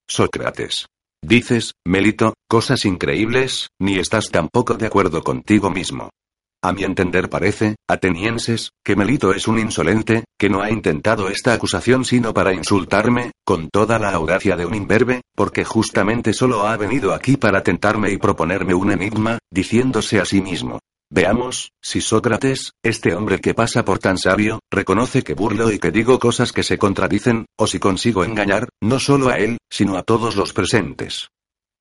[0.07, 0.85] Sócrates.
[1.21, 6.09] Dices, Melito, cosas increíbles, ni estás tampoco de acuerdo contigo mismo.
[6.65, 11.51] A mi entender parece, atenienses, que Melito es un insolente, que no ha intentado esta
[11.51, 16.77] acusación sino para insultarme, con toda la audacia de un imberbe, porque justamente solo ha
[16.77, 20.79] venido aquí para tentarme y proponerme un enigma, diciéndose a sí mismo.
[21.11, 25.91] Veamos, si Sócrates, este hombre que pasa por tan sabio, reconoce que burlo y que
[25.91, 30.03] digo cosas que se contradicen, o si consigo engañar, no solo a él, sino a
[30.03, 31.27] todos los presentes.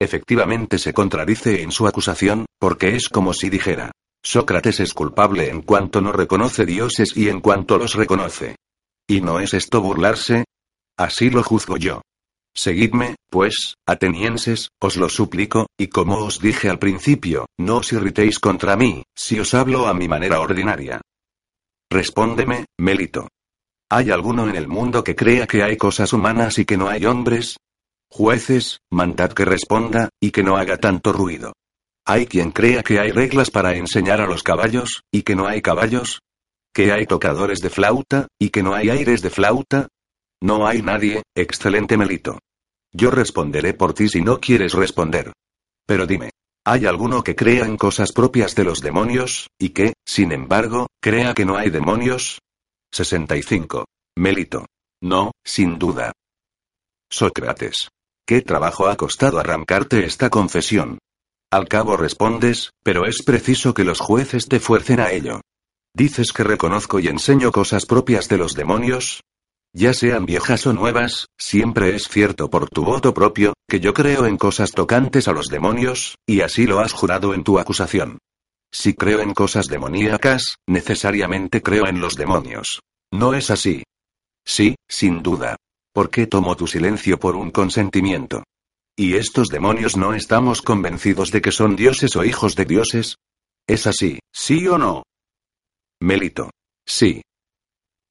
[0.01, 3.93] Efectivamente se contradice en su acusación, porque es como si dijera,
[4.25, 8.57] Sócrates es culpable en cuanto no reconoce dioses y en cuanto los reconoce.
[9.09, 10.45] ¿Y no es esto burlarse?
[10.97, 12.03] Así lo juzgo yo.
[12.55, 18.39] Seguidme, pues, atenienses, os lo suplico, y como os dije al principio, no os irritéis
[18.39, 21.01] contra mí, si os hablo a mi manera ordinaria.
[21.91, 23.29] Respóndeme, Melito.
[23.91, 27.07] ¿Hay alguno en el mundo que crea que hay cosas humanas y que no hay
[27.07, 27.57] hombres?
[28.11, 31.55] Jueces, mandad que responda, y que no haga tanto ruido.
[32.05, 35.63] ¿Hay quien crea que hay reglas para enseñar a los caballos, y que no hay
[35.63, 36.21] caballos?
[36.75, 39.89] ¿Que hay tocadores de flauta, y que no hay aires de flauta?
[40.41, 42.41] No hay nadie, excelente Melito.
[42.93, 45.33] Yo responderé por ti si no quieres responder.
[45.87, 46.31] Pero dime,
[46.65, 51.35] ¿hay alguno que crea en cosas propias de los demonios, y que, sin embargo, crea
[51.35, 52.41] que no hay demonios?
[52.91, 53.87] 65.
[54.17, 54.67] Melito.
[55.01, 56.13] No, sin duda.
[57.09, 57.89] Sócrates.
[58.27, 60.99] ¿Qué trabajo ha costado arrancarte esta confesión?
[61.53, 65.43] Al cabo respondes, pero es preciso que los jueces te fuercen a ello.
[65.95, 69.21] Dices que reconozco y enseño cosas propias de los demonios.
[69.75, 74.25] Ya sean viejas o nuevas, siempre es cierto por tu voto propio, que yo creo
[74.25, 78.17] en cosas tocantes a los demonios, y así lo has jurado en tu acusación.
[78.73, 82.81] Si creo en cosas demoníacas, necesariamente creo en los demonios.
[83.13, 83.83] ¿No es así?
[84.47, 85.57] Sí, sin duda.
[85.93, 88.43] ¿Por qué tomo tu silencio por un consentimiento?
[88.97, 93.17] ¿Y estos demonios no estamos convencidos de que son dioses o hijos de dioses?
[93.67, 95.05] ¿Es así, sí o no?
[96.01, 96.51] Melito.
[96.87, 97.23] Sí.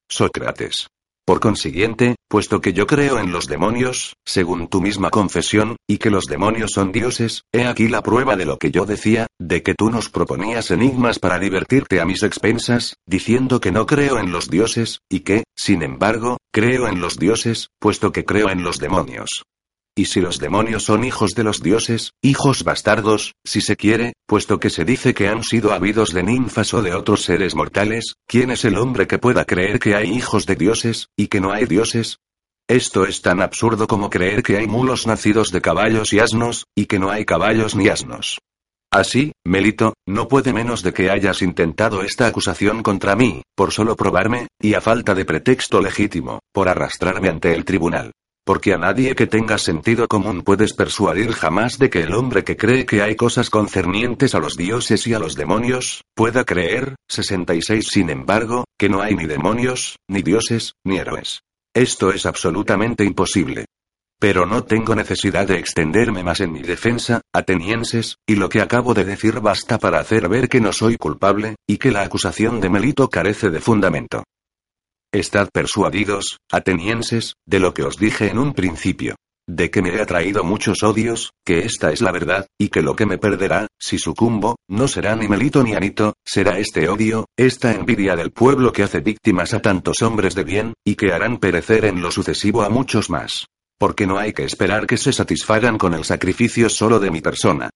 [0.10, 0.88] Sócrates.
[1.24, 6.10] Por consiguiente, puesto que yo creo en los demonios, según tu misma confesión, y que
[6.10, 9.76] los demonios son dioses, he aquí la prueba de lo que yo decía, de que
[9.76, 14.50] tú nos proponías enigmas para divertirte a mis expensas, diciendo que no creo en los
[14.50, 19.44] dioses, y que, sin embargo, creo en los dioses, puesto que creo en los demonios.
[19.96, 24.58] Y si los demonios son hijos de los dioses, hijos bastardos, si se quiere, puesto
[24.58, 28.52] que se dice que han sido habidos de ninfas o de otros seres mortales, ¿quién
[28.52, 31.66] es el hombre que pueda creer que hay hijos de dioses, y que no hay
[31.66, 32.20] dioses?
[32.70, 36.86] Esto es tan absurdo como creer que hay mulos nacidos de caballos y asnos, y
[36.86, 38.40] que no hay caballos ni asnos.
[38.94, 43.98] Así, Melito, no puede menos de que hayas intentado esta acusación contra mí, por solo
[43.98, 48.12] probarme, y a falta de pretexto legítimo, por arrastrarme ante el tribunal.
[48.44, 52.58] Porque a nadie que tenga sentido común puedes persuadir jamás de que el hombre que
[52.58, 57.88] cree que hay cosas concernientes a los dioses y a los demonios, pueda creer, 66
[57.88, 61.42] sin embargo, que no hay ni demonios, ni dioses, ni héroes.
[61.74, 63.66] Esto es absolutamente imposible.
[64.20, 68.94] Pero no tengo necesidad de extenderme más en mi defensa, atenienses, y lo que acabo
[68.94, 72.70] de decir basta para hacer ver que no soy culpable, y que la acusación de
[72.70, 74.24] Melito carece de fundamento.
[75.14, 79.18] Estad persuadidos, atenienses, de lo que os dije en un principio.
[79.46, 82.96] De que me he atraído muchos odios, que esta es la verdad, y que lo
[82.96, 87.74] que me perderá, si sucumbo, no será ni Melito ni Anito, será este odio, esta
[87.74, 91.84] envidia del pueblo que hace víctimas a tantos hombres de bien, y que harán perecer
[91.84, 93.48] en lo sucesivo a muchos más.
[93.78, 97.70] Porque no hay que esperar que se satisfagan con el sacrificio solo de mi persona.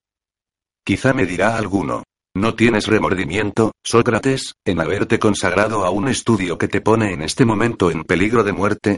[0.86, 2.04] Quizá me dirá alguno,
[2.38, 7.46] ¿No tienes remordimiento, Sócrates, en haberte consagrado a un estudio que te pone en este
[7.46, 8.98] momento en peligro de muerte?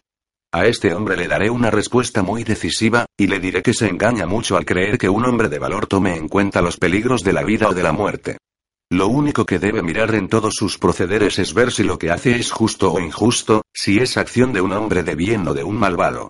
[0.52, 4.26] A este hombre le daré una respuesta muy decisiva, y le diré que se engaña
[4.26, 7.44] mucho al creer que un hombre de valor tome en cuenta los peligros de la
[7.44, 8.38] vida o de la muerte.
[8.90, 12.40] Lo único que debe mirar en todos sus procederes es ver si lo que hace
[12.40, 15.78] es justo o injusto, si es acción de un hombre de bien o de un
[15.78, 16.30] malvado.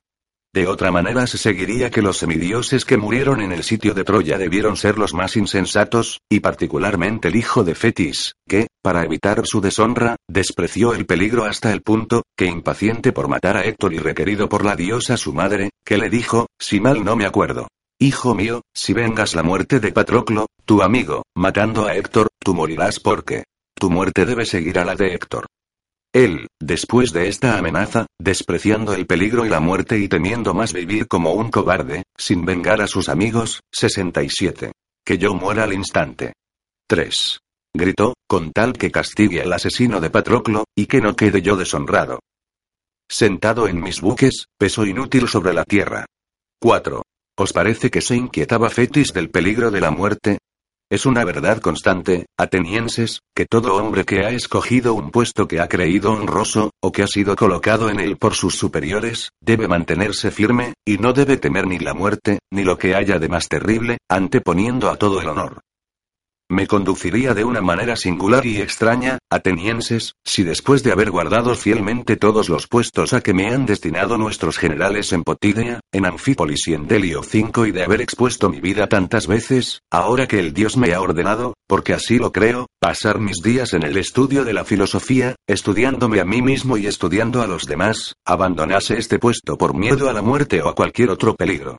[0.58, 4.39] De otra manera se seguiría que los semidioses que murieron en el sitio de Troya
[4.39, 9.62] debieron ser los más insensatos, y particularmente el hijo de Fetis, que, para evitar su
[9.62, 14.50] deshonra, despreció el peligro hasta el punto, que impaciente por matar a Héctor y requerido
[14.50, 17.67] por la diosa su madre, que le dijo, si mal no me acuerdo.
[18.00, 23.00] Hijo mío, si vengas la muerte de Patroclo, tu amigo, matando a Héctor, tú morirás
[23.00, 23.43] porque
[23.76, 25.46] tu muerte debe seguir a la de Héctor.
[26.13, 31.08] Él, después de esta amenaza, despreciando el peligro y la muerte y temiendo más vivir
[31.08, 34.72] como un cobarde, sin vengar a sus amigos, 67.
[35.06, 36.34] Que yo muera al instante.
[36.88, 37.39] 3.
[37.74, 42.20] Gritó, con tal que castigue al asesino de Patroclo, y que no quede yo deshonrado.
[43.10, 46.06] Sentado en mis buques, peso inútil sobre la tierra.
[46.60, 47.04] 4.
[47.39, 50.39] ¿Os parece que se inquietaba Fetis del peligro de la muerte?
[50.89, 55.67] Es una verdad constante, atenienses, que todo hombre que ha escogido un puesto que ha
[55.67, 60.76] creído honroso, o que ha sido colocado en él por sus superiores, debe mantenerse firme,
[60.86, 64.89] y no debe temer ni la muerte, ni lo que haya de más terrible, anteponiendo
[64.89, 65.60] a todo el honor.
[66.49, 72.15] Me conduciría de una manera singular y extraña, atenienses, si después de haber guardado fielmente
[72.15, 76.73] todos los puestos a que me han destinado nuestros generales en Potidea, en Anfípolis y
[76.73, 80.77] en Delio 5 y de haber expuesto mi vida tantas veces, ahora que el Dios
[80.77, 84.63] me ha ordenado, porque así lo creo, pasar mis días en el estudio de la
[84.63, 90.10] filosofía, estudiándome a mí mismo y estudiando a los demás, abandonase este puesto por miedo
[90.10, 91.77] a la muerte o a cualquier otro peligro.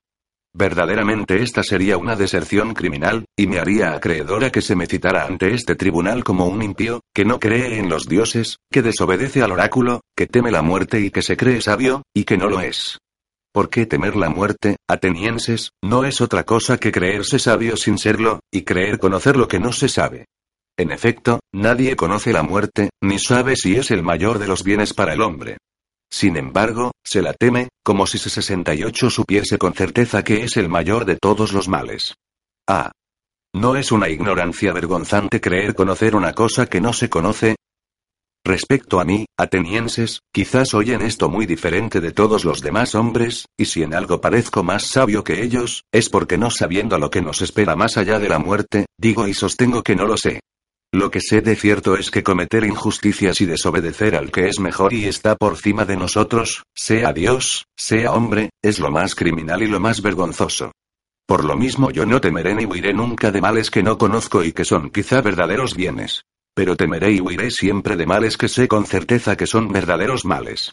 [0.59, 5.55] Verdaderamente esta sería una deserción criminal, y me haría acreedora que se me citara ante
[5.55, 10.01] este tribunal como un impío, que no cree en los dioses, que desobedece al oráculo,
[10.17, 12.99] que teme la muerte y que se cree sabio, y que no lo es.
[13.55, 18.41] ¿Por qué temer la muerte, atenienses, no es otra cosa que creerse sabio sin serlo,
[18.53, 20.25] y creer conocer lo que no se sabe?
[20.77, 24.93] En efecto, nadie conoce la muerte, ni sabe si es el mayor de los bienes
[24.93, 25.59] para el hombre.
[26.11, 30.69] Sin embargo, se la teme, como si se 68 supiese con certeza que es el
[30.69, 32.15] mayor de todos los males.
[32.67, 32.93] Ah.
[33.55, 37.57] ¿No es una ignorancia vergonzante creer conocer una cosa que no se conoce?
[38.45, 43.47] Respecto a mí, atenienses, quizás soy en esto muy diferente de todos los demás hombres,
[43.59, 47.21] y si en algo parezco más sabio que ellos, es porque no sabiendo lo que
[47.21, 50.41] nos espera más allá de la muerte, digo y sostengo que no lo sé.
[50.93, 54.95] Lo que sé de cierto es que cometer injusticias y desobedecer al que es mejor
[54.95, 59.67] y está por cima de nosotros, sea Dios, sea hombre, es lo más criminal y
[59.67, 60.73] lo más vergonzoso.
[61.27, 64.53] Por lo mismo yo no temeré ni huiré nunca de males que no conozco y
[64.53, 66.23] que son quizá verdaderos bienes.
[66.55, 70.73] Pero temeré y huiré siempre de males que sé con certeza que son verdaderos males.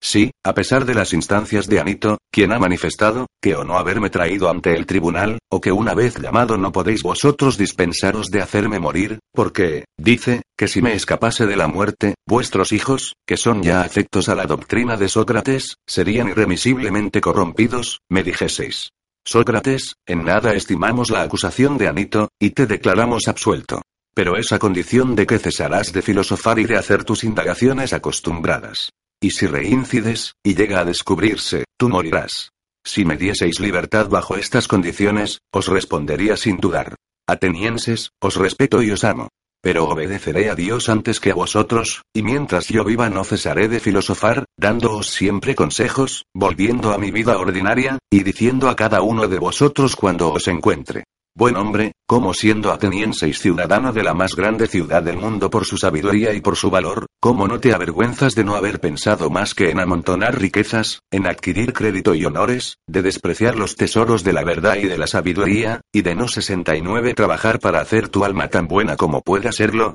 [0.00, 4.10] Sí, a pesar de las instancias de Anito, quien ha manifestado, que o no haberme
[4.10, 8.78] traído ante el tribunal, o que una vez llamado no podéis vosotros dispensaros de hacerme
[8.78, 13.80] morir, porque, dice, que si me escapase de la muerte, vuestros hijos, que son ya
[13.80, 18.90] afectos a la doctrina de Sócrates, serían irremisiblemente corrompidos, me dijeseis.
[19.26, 23.82] Sócrates, en nada estimamos la acusación de Anito, y te declaramos absuelto.
[24.14, 28.90] Pero esa condición de que cesarás de filosofar y de hacer tus indagaciones acostumbradas.
[29.20, 32.50] Y si reincides, y llega a descubrirse, tú morirás.
[32.84, 36.94] Si me dieseis libertad bajo estas condiciones, os respondería sin dudar.
[37.28, 39.28] Atenienses, os respeto y os amo.
[39.60, 43.80] Pero obedeceré a Dios antes que a vosotros, y mientras yo viva no cesaré de
[43.80, 49.40] filosofar, dándoos siempre consejos, volviendo a mi vida ordinaria, y diciendo a cada uno de
[49.40, 51.04] vosotros cuando os encuentre.
[51.38, 55.64] Buen hombre, como siendo ateniense y ciudadano de la más grande ciudad del mundo por
[55.66, 59.54] su sabiduría y por su valor, ¿cómo no te avergüenzas de no haber pensado más
[59.54, 64.42] que en amontonar riquezas, en adquirir crédito y honores, de despreciar los tesoros de la
[64.42, 68.66] verdad y de la sabiduría, y de no 69 trabajar para hacer tu alma tan
[68.66, 69.94] buena como pueda serlo?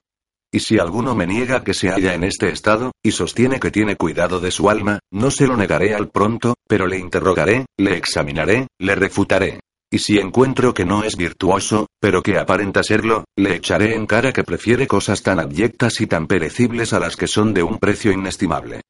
[0.50, 3.98] Y si alguno me niega que se halla en este estado, y sostiene que tiene
[3.98, 8.68] cuidado de su alma, no se lo negaré al pronto, pero le interrogaré, le examinaré,
[8.80, 9.60] le refutaré.
[9.94, 14.34] Y si encuentro que no es virtuoso, pero que aparenta serlo, le echaré en cara
[14.34, 18.12] que prefiere cosas tan abyectas y tan perecibles a las que son de un precio
[18.12, 18.82] inestimable.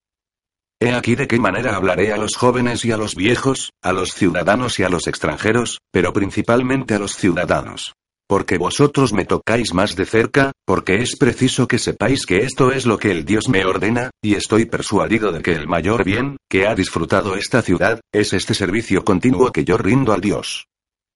[0.79, 4.13] He aquí de qué manera hablaré a los jóvenes y a los viejos, a los
[4.13, 7.91] ciudadanos y a los extranjeros, pero principalmente a los ciudadanos.
[8.25, 12.85] Porque vosotros me tocáis más de cerca, porque es preciso que sepáis que esto es
[12.85, 16.65] lo que el Dios me ordena, y estoy persuadido de que el mayor bien, que
[16.65, 20.65] ha disfrutado esta ciudad, es este servicio continuo que yo rindo al Dios.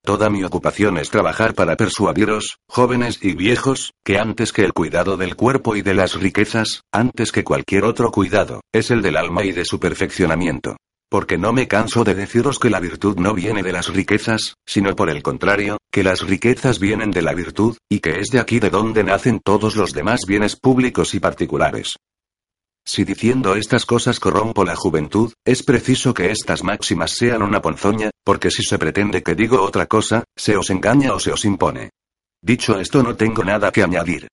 [0.08, 5.18] Toda mi ocupación es trabajar para persuadiros, jóvenes y viejos, que antes que el cuidado
[5.18, 9.44] del cuerpo y de las riquezas, antes que cualquier otro cuidado, es el del alma
[9.44, 10.78] y de su perfeccionamiento.
[11.10, 14.96] Porque no me canso de deciros que la virtud no viene de las riquezas, sino
[14.96, 18.62] por el contrario, que las riquezas vienen de la virtud, y que es de aquí
[18.62, 21.98] de donde nacen todos los demás bienes públicos y particulares.
[22.88, 28.12] Si diciendo estas cosas corrompo la juventud, es preciso que estas máximas sean una ponzoña,
[28.24, 31.90] porque si se pretende que digo otra cosa, se os engaña o se os impone.
[32.42, 34.30] Dicho esto no tengo nada que añadir.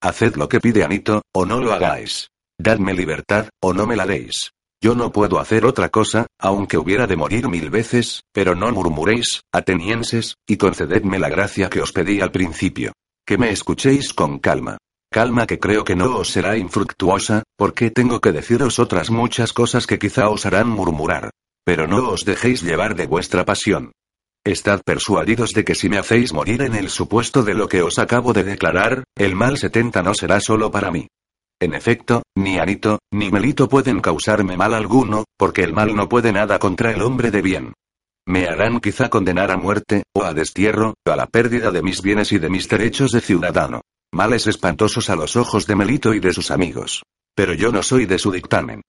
[0.00, 2.28] Haced lo que pide Anito, o no lo hagáis.
[2.58, 4.52] Dadme libertad, o no me la deis.
[4.82, 9.42] Yo no puedo hacer otra cosa, aunque hubiera de morir mil veces, pero no murmuréis,
[9.52, 12.92] atenienses, y concededme la gracia que os pedí al principio.
[13.26, 14.78] Que me escuchéis con calma.
[15.10, 19.86] Calma que creo que no os será infructuosa, porque tengo que deciros otras muchas cosas
[19.86, 21.30] que quizá os harán murmurar.
[21.64, 23.92] Pero no os dejéis llevar de vuestra pasión.
[24.44, 27.98] Estad persuadidos de que si me hacéis morir en el supuesto de lo que os
[27.98, 31.08] acabo de declarar, el mal 70 no será solo para mí.
[31.60, 36.32] En efecto, ni Anito, ni Melito pueden causarme mal alguno, porque el mal no puede
[36.32, 37.72] nada contra el hombre de bien.
[38.26, 42.02] Me harán quizá condenar a muerte, o a destierro, o a la pérdida de mis
[42.02, 43.80] bienes y de mis derechos de ciudadano.
[44.12, 47.02] Males espantosos a los ojos de Melito y de sus amigos.
[47.36, 48.80] Pero yo no soy de su dictamen.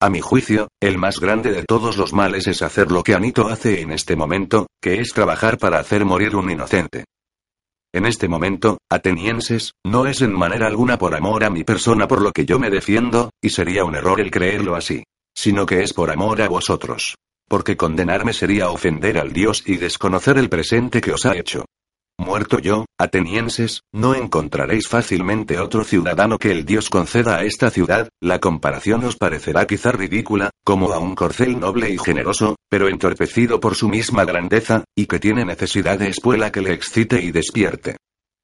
[0.00, 3.48] A mi juicio, el más grande de todos los males es hacer lo que Anito
[3.48, 7.04] hace en este momento, que es trabajar para hacer morir un inocente.
[7.94, 12.20] En este momento, atenienses, no es en manera alguna por amor a mi persona por
[12.20, 15.04] lo que yo me defiendo, y sería un error el creerlo así.
[15.36, 17.14] Sino que es por amor a vosotros.
[17.48, 21.64] Porque condenarme sería ofender al Dios y desconocer el presente que os ha hecho.
[22.18, 28.08] Muerto yo, atenienses, no encontraréis fácilmente otro ciudadano que el Dios conceda a esta ciudad,
[28.20, 33.58] la comparación os parecerá quizá ridícula, como a un corcel noble y generoso, pero entorpecido
[33.58, 37.96] por su misma grandeza, y que tiene necesidad de espuela que le excite y despierte.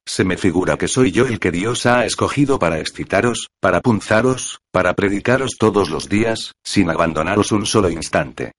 [0.05, 4.59] Se me figura que soy yo el que Dios ha escogido para excitaros, para punzaros,
[4.73, 8.51] para predicaros todos los días, sin abandonaros un solo instante.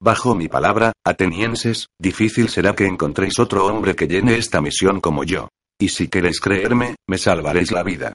[0.00, 5.24] Bajo mi palabra, atenienses, difícil será que encontréis otro hombre que llene esta misión como
[5.24, 5.48] yo.
[5.78, 8.12] Y si queréis creerme, me salvaréis la vida.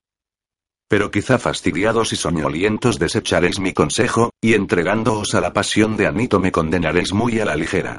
[0.88, 6.40] Pero quizá fastidiados y soñolientos desecharéis mi consejo, y entregándoos a la pasión de Anito
[6.40, 7.98] me condenaréis muy a la ligera.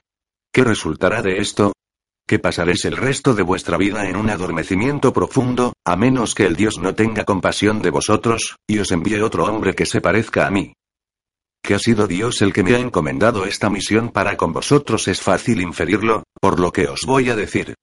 [0.52, 1.72] ¿Qué resultará de esto?
[2.26, 6.54] Que pasaréis el resto de vuestra vida en un adormecimiento profundo, a menos que el
[6.54, 10.50] Dios no tenga compasión de vosotros, y os envíe otro hombre que se parezca a
[10.50, 10.74] mí
[11.62, 15.20] que ha sido Dios el que me ha encomendado esta misión para con vosotros es
[15.20, 17.74] fácil inferirlo, por lo que os voy a decir.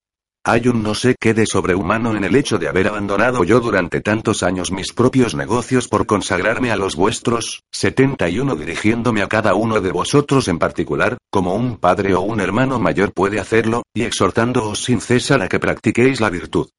[0.45, 4.01] Hay un no sé qué de sobrehumano en el hecho de haber abandonado yo durante
[4.01, 9.82] tantos años mis propios negocios por consagrarme a los vuestros, 71 dirigiéndome a cada uno
[9.82, 14.84] de vosotros en particular, como un padre o un hermano mayor puede hacerlo, y exhortándoos
[14.84, 16.69] sin cesar a que practiquéis la virtud.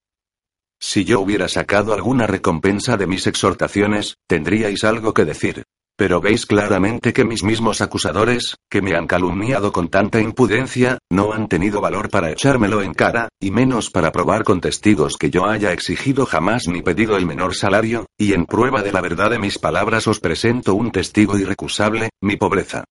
[0.81, 5.65] Si yo hubiera sacado alguna recompensa de mis exhortaciones, tendríais algo que decir.
[6.01, 11.35] Pero veis claramente que mis mismos acusadores, que me han calumniado con tanta impudencia, no
[11.35, 15.45] han tenido valor para echármelo en cara, y menos para probar con testigos que yo
[15.45, 19.39] haya exigido jamás ni pedido el menor salario, y en prueba de la verdad de
[19.39, 22.85] mis palabras os presento un testigo irrecusable, mi pobreza.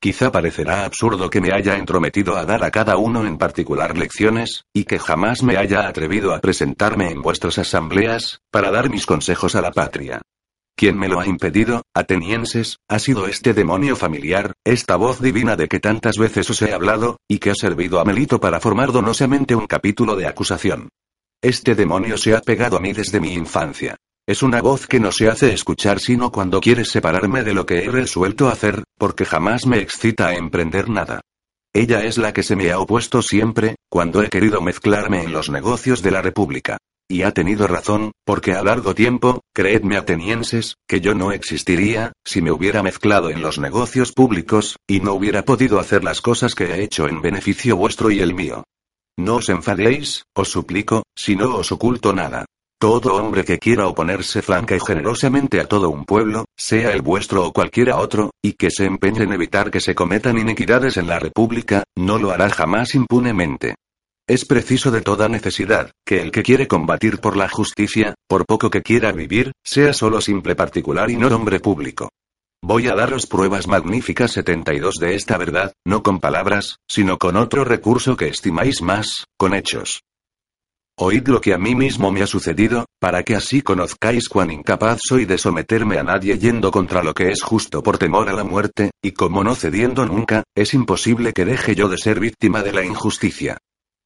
[0.00, 4.64] Quizá parecerá absurdo que me haya entrometido a dar a cada uno en particular lecciones,
[4.72, 9.54] y que jamás me haya atrevido a presentarme en vuestras asambleas, para dar mis consejos
[9.54, 10.22] a la patria.
[10.78, 15.68] Quien me lo ha impedido, atenienses, ha sido este demonio familiar, esta voz divina de
[15.68, 19.54] que tantas veces os he hablado, y que ha servido a Melito para formar donosamente
[19.54, 20.90] un capítulo de acusación.
[21.42, 23.96] Este demonio se ha pegado a mí desde mi infancia.
[24.28, 27.84] Es una voz que no se hace escuchar sino cuando quieres separarme de lo que
[27.84, 31.22] he resuelto hacer, porque jamás me excita a emprender nada.
[31.72, 35.48] Ella es la que se me ha opuesto siempre, cuando he querido mezclarme en los
[35.48, 36.76] negocios de la República.
[37.08, 42.42] Y ha tenido razón, porque a largo tiempo, creedme atenienses, que yo no existiría, si
[42.42, 46.64] me hubiera mezclado en los negocios públicos, y no hubiera podido hacer las cosas que
[46.64, 48.64] he hecho en beneficio vuestro y el mío.
[49.16, 52.44] No os enfadéis, os suplico, si no os oculto nada.
[52.78, 57.46] Todo hombre que quiera oponerse franca y generosamente a todo un pueblo, sea el vuestro
[57.46, 61.20] o cualquiera otro, y que se empeñe en evitar que se cometan iniquidades en la
[61.20, 63.76] República, no lo hará jamás impunemente.
[64.28, 68.70] Es preciso de toda necesidad, que el que quiere combatir por la justicia, por poco
[68.70, 72.08] que quiera vivir, sea solo simple particular y no hombre público.
[72.60, 77.64] Voy a daros pruebas magníficas 72 de esta verdad, no con palabras, sino con otro
[77.64, 80.02] recurso que estimáis más, con hechos.
[80.98, 84.98] Oíd lo que a mí mismo me ha sucedido, para que así conozcáis cuán incapaz
[85.06, 88.42] soy de someterme a nadie yendo contra lo que es justo por temor a la
[88.42, 92.72] muerte, y como no cediendo nunca, es imposible que deje yo de ser víctima de
[92.72, 93.58] la injusticia.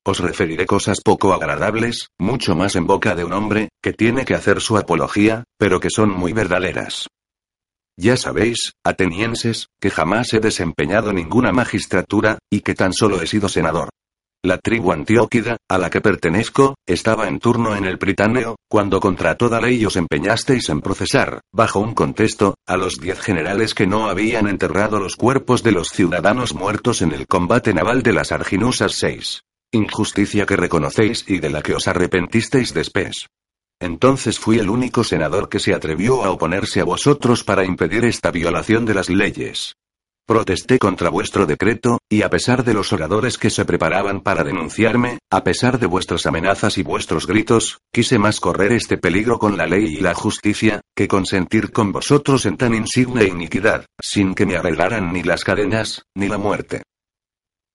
[0.06, 4.34] Os referiré cosas poco agradables, mucho más en boca de un hombre, que tiene que
[4.34, 7.08] hacer su apología, pero que son muy verdaderas.
[7.98, 13.46] Ya sabéis, atenienses, que jamás he desempeñado ninguna magistratura, y que tan solo he sido
[13.50, 13.90] senador.
[14.42, 19.34] La tribu antióquida, a la que pertenezco, estaba en turno en el Británeo, cuando contra
[19.34, 24.08] toda ley os empeñasteis en procesar, bajo un contexto, a los diez generales que no
[24.08, 28.92] habían enterrado los cuerpos de los ciudadanos muertos en el combate naval de las Arginusas
[28.92, 29.42] 6.
[29.72, 33.28] Injusticia que reconocéis y de la que os arrepentisteis después.
[33.80, 38.32] Entonces fui el único senador que se atrevió a oponerse a vosotros para impedir esta
[38.32, 39.76] violación de las leyes.
[40.26, 45.18] Protesté contra vuestro decreto, y a pesar de los oradores que se preparaban para denunciarme,
[45.30, 49.66] a pesar de vuestras amenazas y vuestros gritos, quise más correr este peligro con la
[49.66, 54.56] ley y la justicia, que consentir con vosotros en tan insigne iniquidad, sin que me
[54.56, 56.82] arreglaran ni las cadenas, ni la muerte.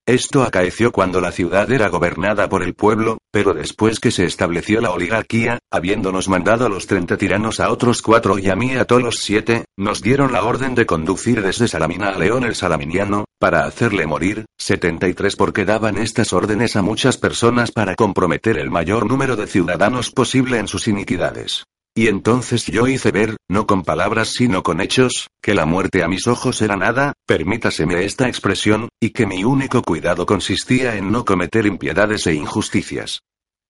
[0.08, 4.80] Esto acaeció cuando la ciudad era gobernada por el pueblo, pero después que se estableció
[4.80, 8.84] la oligarquía, habiéndonos mandado a los treinta tiranos a otros cuatro y a mí a
[8.84, 13.24] todos los siete, nos dieron la orden de conducir desde Salamina a León el Salaminiano,
[13.40, 19.10] para hacerle morir, 73 porque daban estas órdenes a muchas personas para comprometer el mayor
[19.10, 21.64] número de ciudadanos posible en sus iniquidades.
[21.98, 26.08] Y entonces yo hice ver, no con palabras sino con hechos, que la muerte a
[26.08, 31.24] mis ojos era nada, permítaseme esta expresión, y que mi único cuidado consistía en no
[31.24, 33.22] cometer impiedades e injusticias.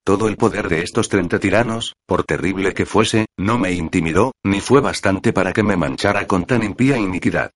[0.05, 4.61] Todo el poder de estos treinta tiranos, por terrible que fuese, no me intimidó, ni
[4.61, 7.53] fue bastante para que me manchara con tan impía iniquidad.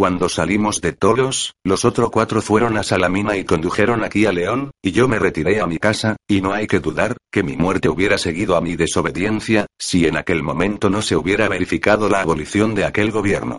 [0.00, 4.70] Cuando salimos de Tolos, los otros cuatro fueron a Salamina y condujeron aquí a León,
[4.82, 7.90] y yo me retiré a mi casa, y no hay que dudar, que mi muerte
[7.90, 12.74] hubiera seguido a mi desobediencia, si en aquel momento no se hubiera verificado la abolición
[12.74, 13.58] de aquel gobierno.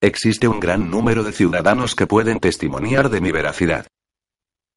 [0.00, 3.88] Existe un gran número de ciudadanos que pueden testimoniar de mi veracidad.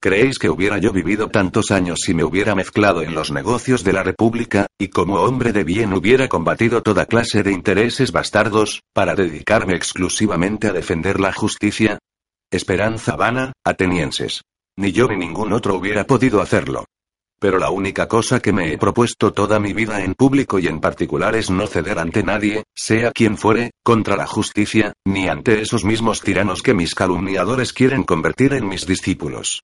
[0.04, 3.94] ¿Creéis que hubiera yo vivido tantos años si me hubiera mezclado en los negocios de
[3.94, 9.16] la República, y como hombre de bien hubiera combatido toda clase de intereses bastardos, para
[9.16, 12.00] dedicarme exclusivamente a defender la justicia?
[12.52, 14.42] Esperanza vana, atenienses.
[14.78, 16.84] Ni yo ni ningún otro hubiera podido hacerlo.
[17.40, 20.82] Pero la única cosa que me he propuesto toda mi vida en público y en
[20.82, 25.86] particular es no ceder ante nadie, sea quien fuere, contra la justicia, ni ante esos
[25.86, 29.64] mismos tiranos que mis calumniadores quieren convertir en mis discípulos.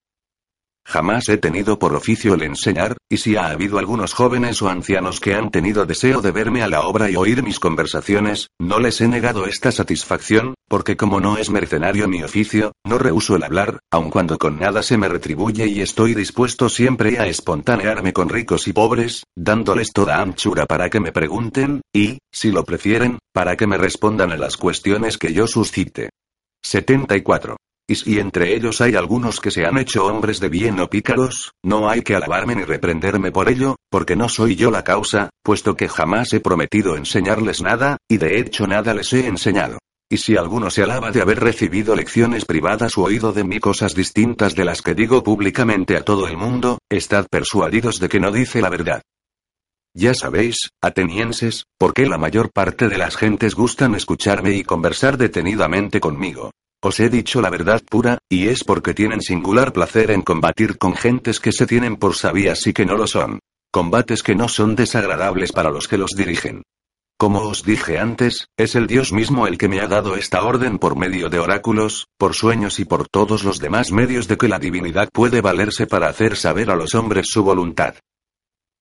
[0.85, 5.19] Jamás he tenido por oficio el enseñar, y si ha habido algunos jóvenes o ancianos
[5.19, 8.99] que han tenido deseo de verme a la obra y oír mis conversaciones, no les
[9.01, 13.79] he negado esta satisfacción, porque como no es mercenario mi oficio, no rehuso el hablar,
[13.91, 18.67] aun cuando con nada se me retribuye y estoy dispuesto siempre a espontanearme con ricos
[18.67, 23.67] y pobres, dándoles toda anchura para que me pregunten, y, si lo prefieren, para que
[23.67, 26.09] me respondan a las cuestiones que yo suscite.
[26.63, 27.57] 74.
[27.89, 31.53] Y si entre ellos hay algunos que se han hecho hombres de bien o pícaros,
[31.63, 35.75] no hay que alabarme ni reprenderme por ello, porque no soy yo la causa, puesto
[35.75, 39.79] que jamás he prometido enseñarles nada, y de hecho nada les he enseñado.
[40.07, 43.95] Y si alguno se alaba de haber recibido lecciones privadas o oído de mí cosas
[43.95, 48.31] distintas de las que digo públicamente a todo el mundo, estad persuadidos de que no
[48.31, 49.01] dice la verdad.
[49.95, 55.17] Ya sabéis, atenienses, por qué la mayor parte de las gentes gustan escucharme y conversar
[55.17, 56.51] detenidamente conmigo.
[56.81, 60.95] Os he dicho la verdad pura, y es porque tienen singular placer en combatir con
[60.95, 63.39] gentes que se tienen por sabias y que no lo son.
[63.71, 66.63] Combates que no son desagradables para los que los dirigen.
[67.17, 70.79] Como os dije antes, es el Dios mismo el que me ha dado esta orden
[70.79, 74.57] por medio de oráculos, por sueños y por todos los demás medios de que la
[74.57, 77.95] divinidad puede valerse para hacer saber a los hombres su voluntad.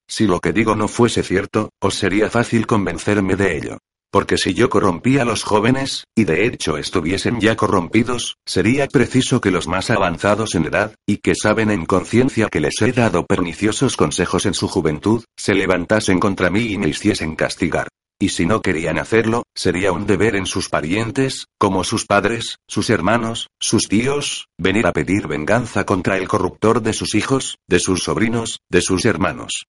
[0.08, 3.78] Si lo que digo no fuese cierto, os sería fácil convencerme de ello.
[4.10, 9.40] Porque si yo corrompía a los jóvenes, y de hecho estuviesen ya corrompidos, sería preciso
[9.40, 13.26] que los más avanzados en edad, y que saben en conciencia que les he dado
[13.26, 17.88] perniciosos consejos en su juventud, se levantasen contra mí y me hiciesen castigar.
[18.20, 22.90] Y si no querían hacerlo, sería un deber en sus parientes, como sus padres, sus
[22.90, 28.02] hermanos, sus tíos, venir a pedir venganza contra el corruptor de sus hijos, de sus
[28.02, 29.66] sobrinos, de sus hermanos.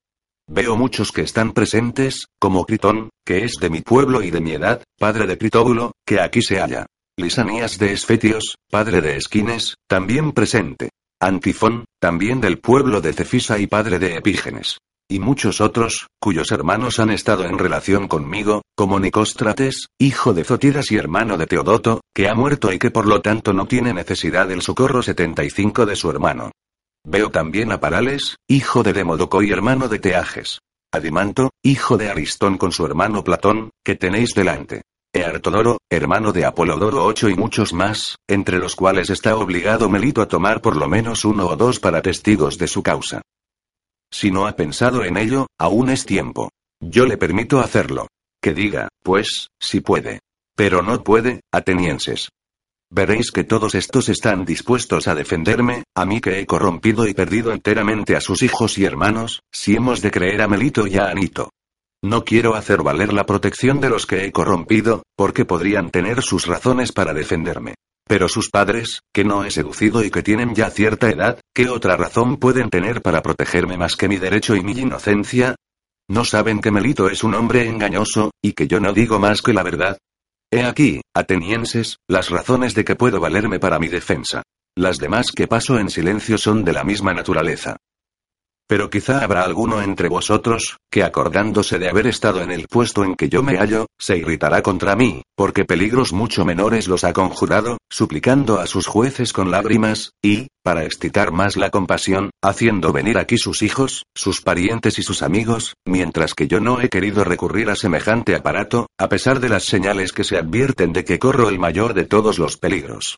[0.52, 4.54] Veo muchos que están presentes, como Critón, que es de mi pueblo y de mi
[4.54, 6.88] edad, padre de Critóbulo, que aquí se halla.
[7.18, 10.90] Lisanías de Esfetios, padre de Esquines, también presente.
[11.22, 14.80] Antifón, también del pueblo de Cefisa y padre de Epígenes.
[15.08, 20.92] Y muchos otros, cuyos hermanos han estado en relación conmigo, como Nicóstrates, hijo de Zotidas
[20.92, 24.48] y hermano de Teodoto, que ha muerto y que por lo tanto no tiene necesidad
[24.48, 26.50] del socorro 75 de su hermano.
[27.06, 30.60] Veo también a Parales, hijo de Demodoco y hermano de Teages.
[30.92, 34.82] A Dimanto, hijo de Aristón con su hermano Platón, que tenéis delante.
[35.14, 40.28] Eartodoro, hermano de Apolodoro 8 y muchos más, entre los cuales está obligado Melito a
[40.28, 43.22] tomar por lo menos uno o dos para testigos de su causa.
[44.12, 46.52] Si no ha pensado en ello, aún es tiempo.
[46.80, 48.08] Yo le permito hacerlo.
[48.42, 50.20] Que diga, pues, si puede.
[50.56, 52.30] Pero no puede, atenienses.
[52.92, 57.52] Veréis que todos estos están dispuestos a defenderme, a mí que he corrompido y perdido
[57.52, 61.52] enteramente a sus hijos y hermanos, si hemos de creer a Melito y a Anito.
[62.04, 66.48] No quiero hacer valer la protección de los que he corrompido, porque podrían tener sus
[66.48, 67.76] razones para defenderme.
[68.08, 71.96] Pero sus padres, que no he seducido y que tienen ya cierta edad, ¿qué otra
[71.96, 75.56] razón pueden tener para protegerme más que mi derecho y mi inocencia?
[76.10, 79.54] ¿No saben que Melito es un hombre engañoso, y que yo no digo más que
[79.54, 80.00] la verdad?
[80.52, 84.42] He aquí, atenienses, las razones de que puedo valerme para mi defensa.
[84.76, 87.78] Las demás que paso en silencio son de la misma naturaleza.
[88.70, 93.16] Pero quizá habrá alguno entre vosotros, que acordándose de haber estado en el puesto en
[93.16, 97.80] que yo me hallo, se irritará contra mí, porque peligros mucho menores los ha conjurado,
[97.90, 103.40] suplicando a sus jueces con lágrimas, y, para excitar más la compasión, haciendo venir aquí
[103.40, 107.76] sus hijos, sus parientes y sus amigos, mientras que yo no he querido recurrir a
[107.76, 111.96] semejante aparato, a pesar de las señales que se advierten de que corro el mayor
[111.96, 113.18] de todos los peligros.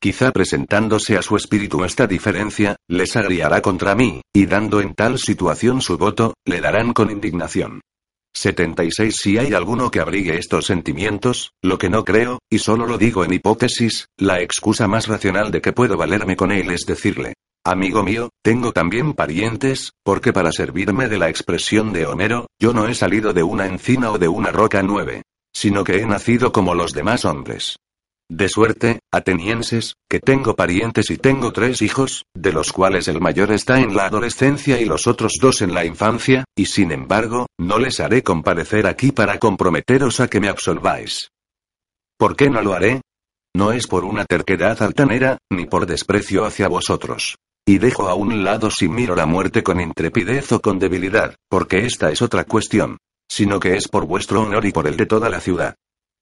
[0.00, 5.18] Quizá presentándose a su espíritu esta diferencia, les agriará contra mí, y dando en tal
[5.18, 7.80] situación su voto, le darán con indignación.
[8.32, 12.96] 76 Si hay alguno que abrigue estos sentimientos, lo que no creo, y solo lo
[12.96, 17.34] digo en hipótesis, la excusa más racional de que puedo valerme con él es decirle,
[17.64, 22.86] Amigo mío, tengo también parientes, porque para servirme de la expresión de Homero, yo no
[22.86, 25.22] he salido de una encina o de una roca nueve,
[25.52, 27.76] sino que he nacido como los demás hombres.
[28.30, 33.52] De suerte, atenienses, que tengo parientes y tengo tres hijos, de los cuales el mayor
[33.52, 37.78] está en la adolescencia y los otros dos en la infancia, y sin embargo, no
[37.78, 41.30] les haré comparecer aquí para comprometeros a que me absolváis.
[42.18, 43.00] ¿Por qué no lo haré?
[43.56, 47.36] No es por una terquedad altanera, ni por desprecio hacia vosotros.
[47.66, 51.86] Y dejo a un lado si miro la muerte con intrepidez o con debilidad, porque
[51.86, 52.98] esta es otra cuestión.
[53.30, 55.76] Sino que es por vuestro honor y por el de toda la ciudad.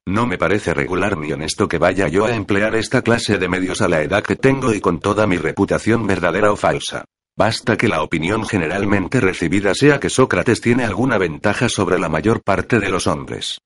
[0.09, 3.83] No me parece regular ni honesto que vaya yo a emplear esta clase de medios
[3.83, 7.05] a la edad que tengo y con toda mi reputación verdadera o falsa.
[7.37, 12.41] Basta que la opinión generalmente recibida sea que Sócrates tiene alguna ventaja sobre la mayor
[12.43, 13.59] parte de los hombres.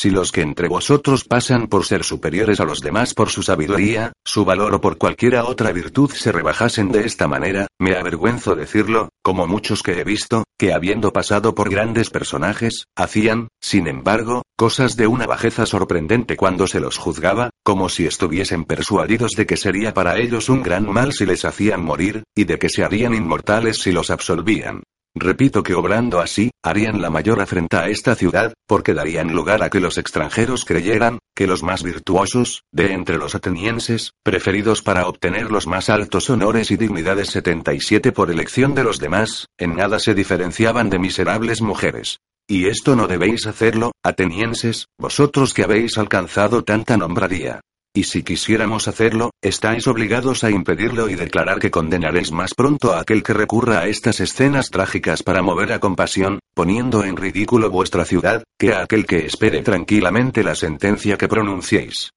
[0.00, 4.12] Si los que entre vosotros pasan por ser superiores a los demás por su sabiduría,
[4.24, 9.08] su valor o por cualquiera otra virtud se rebajasen de esta manera, me avergüenzo decirlo,
[9.24, 14.94] como muchos que he visto, que habiendo pasado por grandes personajes, hacían, sin embargo, cosas
[14.94, 19.94] de una bajeza sorprendente cuando se los juzgaba, como si estuviesen persuadidos de que sería
[19.94, 23.78] para ellos un gran mal si les hacían morir, y de que se harían inmortales
[23.78, 24.84] si los absolvían.
[25.14, 29.70] Repito que obrando así, harían la mayor afrenta a esta ciudad, porque darían lugar a
[29.70, 35.50] que los extranjeros creyeran, que los más virtuosos, de entre los atenienses, preferidos para obtener
[35.50, 40.14] los más altos honores y dignidades 77 por elección de los demás, en nada se
[40.14, 42.18] diferenciaban de miserables mujeres.
[42.46, 47.60] Y esto no debéis hacerlo, atenienses, vosotros que habéis alcanzado tanta nombradía.
[47.98, 53.00] Y si quisiéramos hacerlo, estáis obligados a impedirlo y declarar que condenaréis más pronto a
[53.00, 58.04] aquel que recurra a estas escenas trágicas para mover a compasión, poniendo en ridículo vuestra
[58.04, 62.12] ciudad, que a aquel que espere tranquilamente la sentencia que pronunciéis.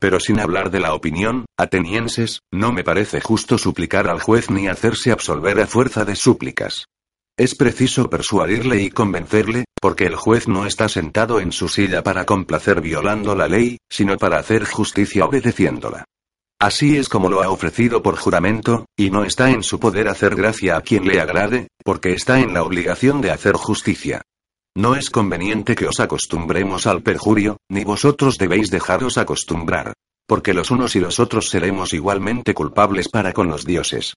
[0.00, 4.66] Pero sin hablar de la opinión, atenienses, no me parece justo suplicar al juez ni
[4.66, 6.86] hacerse absolver a fuerza de súplicas.
[7.38, 12.26] Es preciso persuadirle y convencerle, porque el juez no está sentado en su silla para
[12.26, 16.04] complacer violando la ley, sino para hacer justicia obedeciéndola.
[16.60, 20.34] Así es como lo ha ofrecido por juramento, y no está en su poder hacer
[20.34, 24.22] gracia a quien le agrade, porque está en la obligación de hacer justicia.
[24.76, 29.92] No es conveniente que os acostumbremos al perjurio, ni vosotros debéis dejaros acostumbrar.
[30.26, 34.14] Porque los unos y los otros seremos igualmente culpables para con los dioses.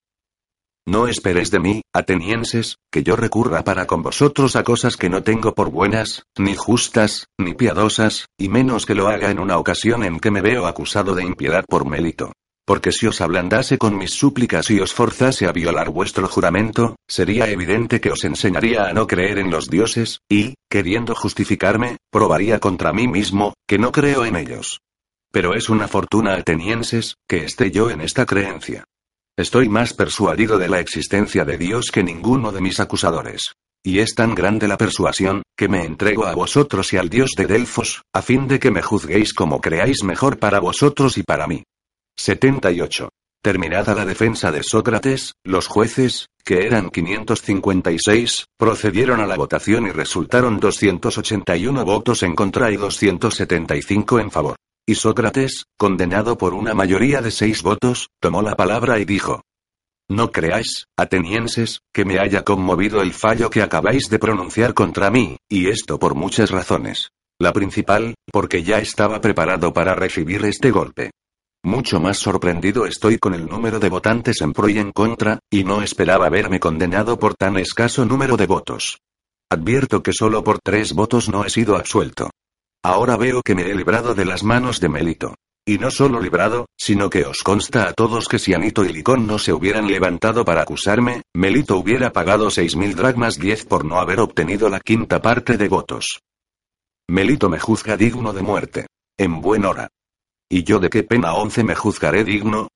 [0.88, 5.22] No esperéis de mí, atenienses, que yo recurra para con vosotros a cosas que no
[5.22, 10.04] tengo por buenas, ni justas, ni piadosas, y menos que lo haga en una ocasión
[10.04, 12.32] en que me veo acusado de impiedad por mérito.
[12.66, 17.48] Porque si os ablandase con mis súplicas y os forzase a violar vuestro juramento, sería
[17.50, 22.92] evidente que os enseñaría a no creer en los dioses, y, queriendo justificarme, probaría contra
[22.92, 24.80] mí mismo, que no creo en ellos.
[25.32, 28.86] Pero es una fortuna atenienses, que esté yo en esta creencia.
[29.38, 33.54] Estoy más persuadido de la existencia de Dios que ninguno de mis acusadores.
[33.84, 37.48] Y es tan grande la persuasión, que me entrego a vosotros y al Dios de
[37.48, 41.64] Delfos, a fin de que me juzguéis como creáis mejor para vosotros y para mí.
[42.18, 43.10] 78.
[43.42, 49.92] Terminada la defensa de Sócrates, los jueces, que eran 556, procedieron a la votación y
[49.92, 54.56] resultaron 281 votos en contra y 275 en favor.
[54.92, 59.42] Y Sócrates, condenado por una mayoría de seis votos, tomó la palabra y dijo.
[60.10, 65.38] No creáis, atenienses, que me haya conmovido el fallo que acabáis de pronunciar contra mí,
[65.48, 67.12] y esto por muchas razones.
[67.40, 71.12] La principal, porque ya estaba preparado para recibir este golpe.
[71.64, 75.64] Mucho más sorprendido estoy con el número de votantes en pro y en contra, y
[75.64, 78.98] no esperaba verme condenado por tan escaso número de votos.
[79.50, 82.31] Advierto que solo por tres votos no he sido absuelto.
[82.84, 85.36] Ahora veo que me he librado de las manos de Melito.
[85.64, 89.28] Y no solo librado, sino que os consta a todos que si Anito y Licón
[89.28, 94.00] no se hubieran levantado para acusarme, Melito hubiera pagado seis mil dragmas diez por no
[94.00, 96.22] haber obtenido la quinta parte de votos.
[97.08, 98.88] Melito me juzga digno de muerte.
[99.18, 99.90] En buen hora.
[100.50, 102.70] ¿Y yo de qué pena once me juzgaré digno?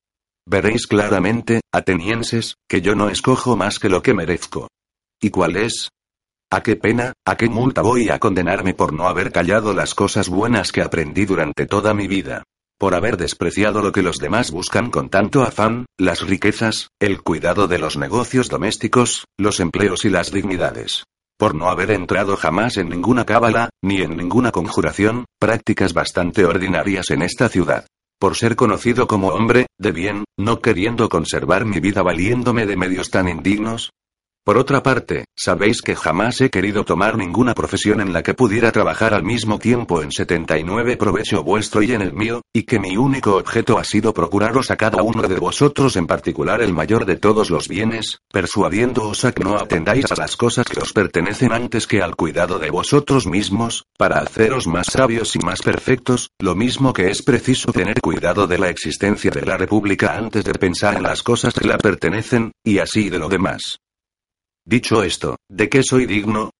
[0.48, 4.68] Veréis claramente, atenienses, que yo no escojo más que lo que merezco.
[5.20, 5.88] ¿Y cuál es?
[6.48, 10.28] ¿A qué pena, a qué multa voy a condenarme por no haber callado las cosas
[10.28, 12.44] buenas que aprendí durante toda mi vida?
[12.78, 17.66] Por haber despreciado lo que los demás buscan con tanto afán, las riquezas, el cuidado
[17.66, 21.02] de los negocios domésticos, los empleos y las dignidades.
[21.36, 27.10] Por no haber entrado jamás en ninguna cábala, ni en ninguna conjuración, prácticas bastante ordinarias
[27.10, 27.88] en esta ciudad.
[28.20, 33.10] Por ser conocido como hombre, de bien, no queriendo conservar mi vida valiéndome de medios
[33.10, 33.90] tan indignos,
[34.46, 38.70] por otra parte, sabéis que jamás he querido tomar ninguna profesión en la que pudiera
[38.70, 42.96] trabajar al mismo tiempo en 79 provecho vuestro y en el mío, y que mi
[42.96, 47.16] único objeto ha sido procuraros a cada uno de vosotros en particular el mayor de
[47.16, 51.88] todos los bienes, persuadiéndoos a que no atendáis a las cosas que os pertenecen antes
[51.88, 56.92] que al cuidado de vosotros mismos, para haceros más sabios y más perfectos, lo mismo
[56.92, 61.02] que es preciso tener cuidado de la existencia de la República antes de pensar en
[61.02, 63.80] las cosas que la pertenecen, y así de lo demás.
[64.68, 66.50] Dicho esto, ¿de qué soy digno?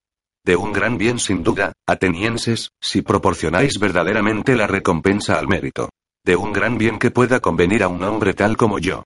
[0.45, 5.91] De un gran bien sin duda, atenienses, si proporcionáis verdaderamente la recompensa al mérito.
[6.25, 9.03] De un gran bien que pueda convenir a un hombre tal como yo.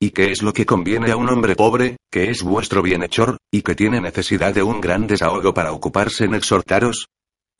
[0.00, 3.60] ¿Y qué es lo que conviene a un hombre pobre, que es vuestro bienhechor, y
[3.60, 7.08] que tiene necesidad de un gran desahogo para ocuparse en exhortaros?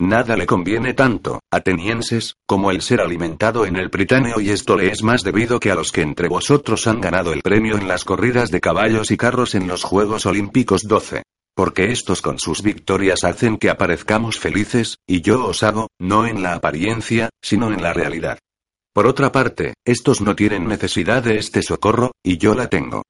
[0.01, 4.91] Nada le conviene tanto, atenienses, como el ser alimentado en el Británeo y esto le
[4.91, 8.05] es más debido que a los que entre vosotros han ganado el premio en las
[8.05, 11.23] corridas de caballos y carros en los Juegos Olímpicos 12.
[11.53, 16.41] Porque estos con sus victorias hacen que aparezcamos felices, y yo os hago, no en
[16.43, 18.39] la apariencia, sino en la realidad.
[18.93, 23.03] Por otra parte, estos no tienen necesidad de este socorro, y yo la tengo.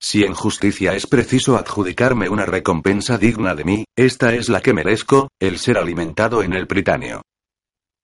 [0.00, 4.72] Si en justicia es preciso adjudicarme una recompensa digna de mí, esta es la que
[4.72, 7.22] merezco, el ser alimentado en el Británeo.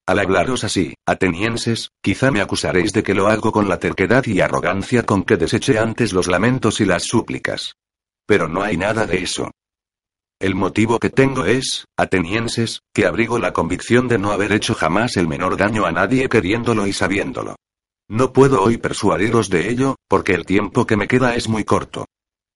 [0.07, 4.41] Al hablaros así, atenienses, quizá me acusaréis de que lo hago con la terquedad y
[4.41, 7.75] arrogancia con que deseché antes los lamentos y las súplicas.
[8.27, 9.51] Pero no hay nada de eso.
[10.41, 15.17] El motivo que tengo es, atenienses, que abrigo la convicción de no haber hecho jamás
[15.17, 17.57] el menor daño a nadie queriéndolo y sabiéndolo.
[18.11, 22.07] No puedo hoy persuadiros de ello, porque el tiempo que me queda es muy corto.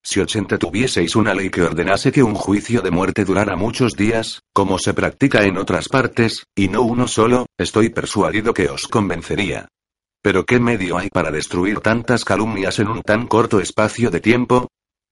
[0.03, 4.41] Si ochenta tuvieseis una ley que ordenase que un juicio de muerte durara muchos días,
[4.53, 9.69] como se practica en otras partes, y no uno solo, estoy persuadido que os convencería.
[10.21, 14.67] Pero ¿qué medio hay para destruir tantas calumnias en un tan corto espacio de tiempo?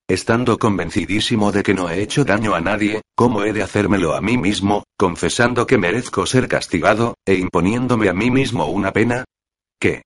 [0.09, 4.19] Estando convencidísimo de que no he hecho daño a nadie, ¿cómo he de hacérmelo a
[4.19, 9.23] mí mismo, confesando que merezco ser castigado, e imponiéndome a mí mismo una pena?
[9.79, 10.01] ¿Qué?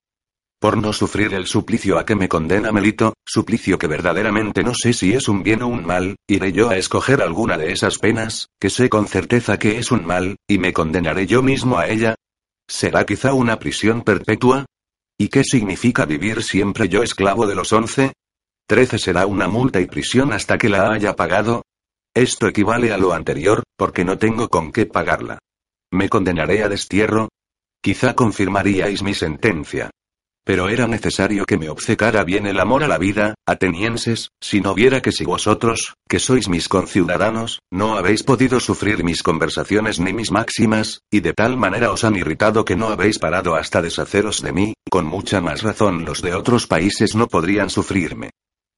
[0.60, 4.92] Por no sufrir el suplicio a que me condena Melito, suplicio que verdaderamente no sé
[4.92, 8.50] si es un bien o un mal, iré yo a escoger alguna de esas penas,
[8.60, 12.16] que sé con certeza que es un mal, y me condenaré yo mismo a ella.
[12.68, 14.66] ¿Será quizá una prisión perpetua?
[15.16, 18.14] ¿Y qué significa vivir siempre yo esclavo de los once?
[18.68, 21.62] ¿Trece será una multa y prisión hasta que la haya pagado?
[22.16, 25.38] Esto equivale a lo anterior, porque no tengo con qué pagarla.
[25.92, 27.30] ¿Me condenaré a destierro?
[27.80, 29.92] Quizá confirmaríais mi sentencia.
[30.48, 34.74] Pero era necesario que me obcecara bien el amor a la vida, atenienses, si no
[34.74, 40.14] viera que si vosotros, que sois mis conciudadanos, no habéis podido sufrir mis conversaciones ni
[40.14, 44.42] mis máximas, y de tal manera os han irritado que no habéis parado hasta deshaceros
[44.42, 48.30] de mí, con mucha más razón los de otros países no podrían sufrirme.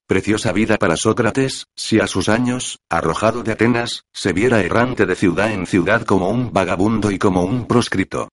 [0.07, 5.13] Preciosa vida para Sócrates, si a sus años, arrojado de Atenas, se viera errante de
[5.13, 8.27] ciudad en ciudad como un vagabundo y como un proscrito.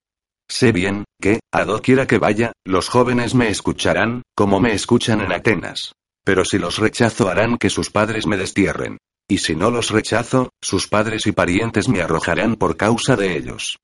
[0.48, 5.32] Sé bien, que, a doquiera que vaya, los jóvenes me escucharán, como me escuchan en
[5.32, 5.92] Atenas.
[6.24, 8.98] Pero si los rechazo harán que sus padres me destierren.
[9.28, 13.78] Y si no los rechazo, sus padres y parientes me arrojarán por causa de ellos.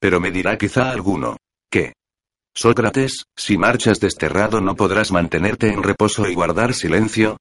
[0.00, 1.36] Pero me dirá quizá alguno.
[1.70, 1.92] ¿Qué?
[2.56, 7.36] Sócrates, si marchas desterrado no podrás mantenerte en reposo y guardar silencio,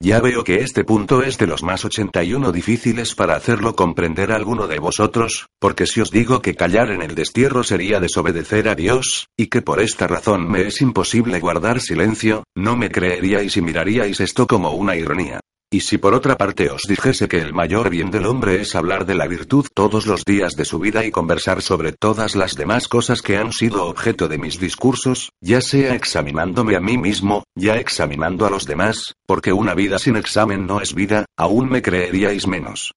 [0.00, 4.36] ya veo que este punto es de los más 81 difíciles para hacerlo comprender a
[4.36, 8.74] alguno de vosotros, porque si os digo que callar en el destierro sería desobedecer a
[8.74, 13.60] Dios, y que por esta razón me es imposible guardar silencio, no me creeríais y
[13.60, 15.40] miraríais esto como una ironía.
[15.70, 19.04] Y si por otra parte os dijese que el mayor bien del hombre es hablar
[19.04, 22.88] de la virtud todos los días de su vida y conversar sobre todas las demás
[22.88, 27.76] cosas que han sido objeto de mis discursos, ya sea examinándome a mí mismo, ya
[27.76, 32.46] examinando a los demás, porque una vida sin examen no es vida, aún me creeríais
[32.46, 32.94] menos.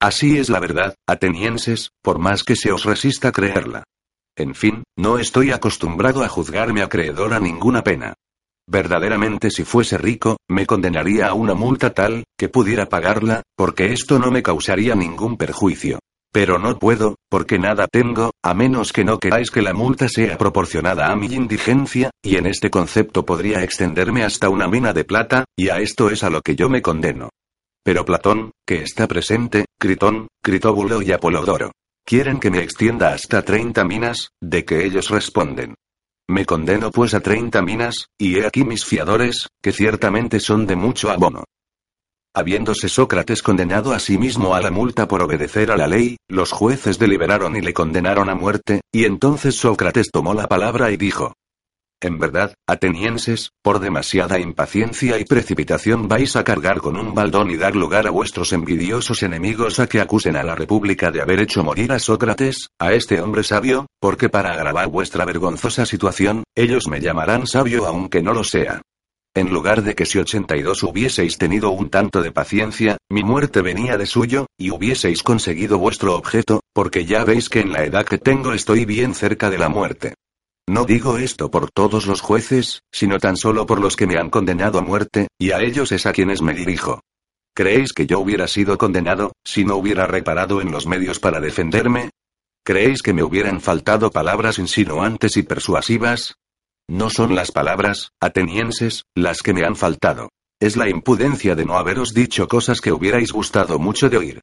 [0.00, 3.84] Así es la verdad, atenienses, por más que se os resista creerla.
[4.34, 8.14] En fin, no estoy acostumbrado a juzgarme acreedor a ninguna pena.
[8.66, 14.18] Verdaderamente si fuese rico, me condenaría a una multa tal, que pudiera pagarla, porque esto
[14.18, 15.98] no me causaría ningún perjuicio.
[16.32, 20.36] Pero no puedo, porque nada tengo, a menos que no queráis que la multa sea
[20.36, 25.44] proporcionada a mi indigencia, y en este concepto podría extenderme hasta una mina de plata,
[25.56, 27.28] y a esto es a lo que yo me condeno.
[27.84, 31.70] Pero Platón, que está presente, Critón, Critóbulo y Apolodoro.
[32.04, 35.74] Quieren que me extienda hasta 30 minas, de que ellos responden.
[36.28, 40.74] Me condeno pues a treinta minas, y he aquí mis fiadores, que ciertamente son de
[40.74, 41.44] mucho abono.
[42.34, 46.50] Habiéndose Sócrates condenado a sí mismo a la multa por obedecer a la ley, los
[46.50, 51.34] jueces deliberaron y le condenaron a muerte, y entonces Sócrates tomó la palabra y dijo,
[52.00, 57.56] en verdad, atenienses, por demasiada impaciencia y precipitación vais a cargar con un baldón y
[57.56, 61.64] dar lugar a vuestros envidiosos enemigos a que acusen a la República de haber hecho
[61.64, 67.00] morir a Sócrates, a este hombre sabio, porque para agravar vuestra vergonzosa situación, ellos me
[67.00, 68.82] llamarán sabio aunque no lo sea.
[69.36, 73.98] En lugar de que si 82 hubieseis tenido un tanto de paciencia, mi muerte venía
[73.98, 78.18] de suyo, y hubieseis conseguido vuestro objeto, porque ya veis que en la edad que
[78.18, 80.14] tengo estoy bien cerca de la muerte.
[80.66, 84.30] No digo esto por todos los jueces, sino tan solo por los que me han
[84.30, 87.00] condenado a muerte, y a ellos es a quienes me dirijo.
[87.54, 92.10] ¿Creéis que yo hubiera sido condenado, si no hubiera reparado en los medios para defenderme?
[92.64, 96.34] ¿Creéis que me hubieran faltado palabras insinuantes y persuasivas?
[96.88, 100.30] No son las palabras, atenienses, las que me han faltado.
[100.60, 104.40] Es la impudencia de no haberos dicho cosas que hubierais gustado mucho de oír.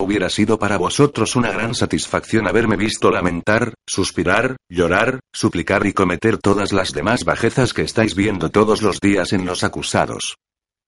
[0.00, 6.38] Hubiera sido para vosotros una gran satisfacción haberme visto lamentar, suspirar, llorar, suplicar y cometer
[6.38, 10.36] todas las demás bajezas que estáis viendo todos los días en los acusados.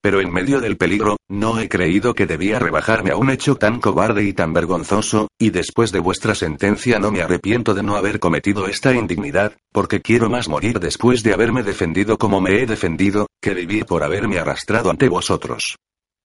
[0.03, 3.81] Pero en medio del peligro, no he creído que debía rebajarme a un hecho tan
[3.81, 8.19] cobarde y tan vergonzoso, y después de vuestra sentencia no me arrepiento de no haber
[8.19, 13.27] cometido esta indignidad, porque quiero más morir después de haberme defendido como me he defendido,
[13.43, 15.77] que vivir por haberme arrastrado ante vosotros.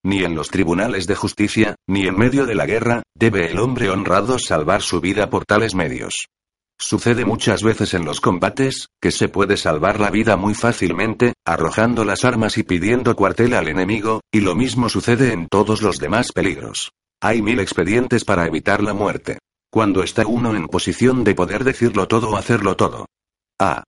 [0.04, 3.90] Ni en los tribunales de justicia, ni en medio de la guerra, debe el hombre
[3.90, 6.28] honrado salvar su vida por tales medios.
[6.80, 12.06] Sucede muchas veces en los combates, que se puede salvar la vida muy fácilmente, arrojando
[12.06, 16.32] las armas y pidiendo cuartel al enemigo, y lo mismo sucede en todos los demás
[16.32, 16.92] peligros.
[17.20, 19.40] Hay mil expedientes para evitar la muerte.
[19.72, 23.08] Cuando está uno en posición de poder decirlo todo o hacerlo todo.
[23.60, 23.84] Ah.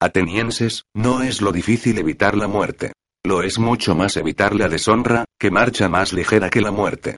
[0.00, 2.92] Atenienses, no es lo difícil evitar la muerte.
[3.24, 7.16] Lo es mucho más evitar la deshonra, que marcha más ligera que la muerte.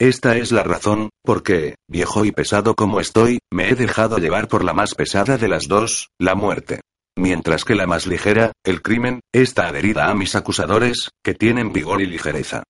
[0.00, 4.64] Esta es la razón, porque, viejo y pesado como estoy, me he dejado llevar por
[4.64, 6.80] la más pesada de las dos, la muerte.
[7.18, 12.00] Mientras que la más ligera, el crimen, está adherida a mis acusadores, que tienen vigor
[12.00, 12.62] y ligereza.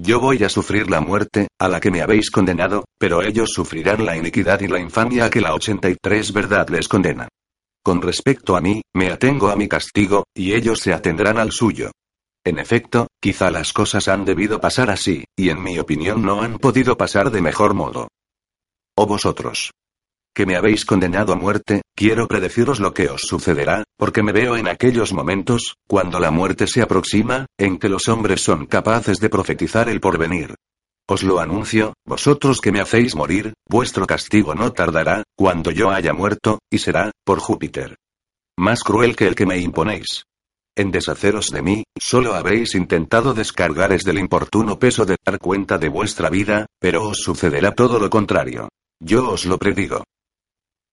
[0.00, 4.06] Yo voy a sufrir la muerte, a la que me habéis condenado, pero ellos sufrirán
[4.06, 7.28] la iniquidad y la infamia a que la 83 verdad les condena.
[7.84, 11.90] Con respecto a mí, me atengo a mi castigo, y ellos se atendrán al suyo.
[12.44, 16.58] En efecto, quizá las cosas han debido pasar así, y en mi opinión no han
[16.58, 18.08] podido pasar de mejor modo.
[18.96, 19.70] Oh vosotros.
[20.34, 24.56] Que me habéis condenado a muerte, quiero predeciros lo que os sucederá, porque me veo
[24.56, 29.28] en aquellos momentos, cuando la muerte se aproxima, en que los hombres son capaces de
[29.28, 30.54] profetizar el porvenir.
[31.08, 36.12] Os lo anuncio, vosotros que me hacéis morir, vuestro castigo no tardará, cuando yo haya
[36.12, 37.96] muerto, y será, por Júpiter.
[38.58, 40.24] Más cruel que el que me imponéis.
[40.74, 45.90] En deshaceros de mí, solo habéis intentado descargares del importuno peso de dar cuenta de
[45.90, 48.70] vuestra vida, pero os sucederá todo lo contrario.
[48.98, 50.04] Yo os lo predigo.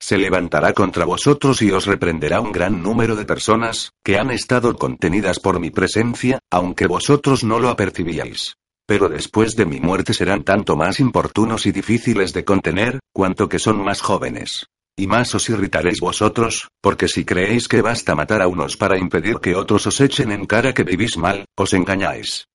[0.02, 4.76] Se levantará contra vosotros y os reprenderá un gran número de personas, que han estado
[4.76, 8.56] contenidas por mi presencia, aunque vosotros no lo apercibíais.
[8.86, 13.60] Pero después de mi muerte serán tanto más importunos y difíciles de contener, cuanto que
[13.60, 14.66] son más jóvenes.
[15.00, 19.38] Y más os irritaréis vosotros, porque si creéis que basta matar a unos para impedir
[19.38, 22.50] que otros os echen en cara que vivís mal, os engañáis.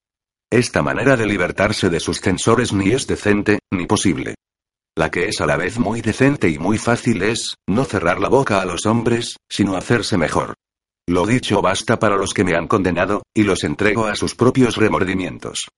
[0.52, 4.34] Esta manera de libertarse de sus censores ni es decente, ni posible.
[4.94, 8.28] La que es a la vez muy decente y muy fácil es, no cerrar la
[8.28, 10.52] boca a los hombres, sino hacerse mejor.
[11.08, 14.76] Lo dicho basta para los que me han condenado, y los entrego a sus propios
[14.76, 15.68] remordimientos.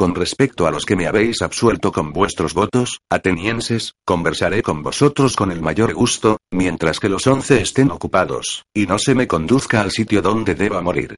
[0.00, 5.36] Con respecto a los que me habéis absuelto con vuestros votos, atenienses, conversaré con vosotros
[5.36, 9.82] con el mayor gusto, mientras que los once estén ocupados, y no se me conduzca
[9.82, 11.16] al sitio donde deba morir.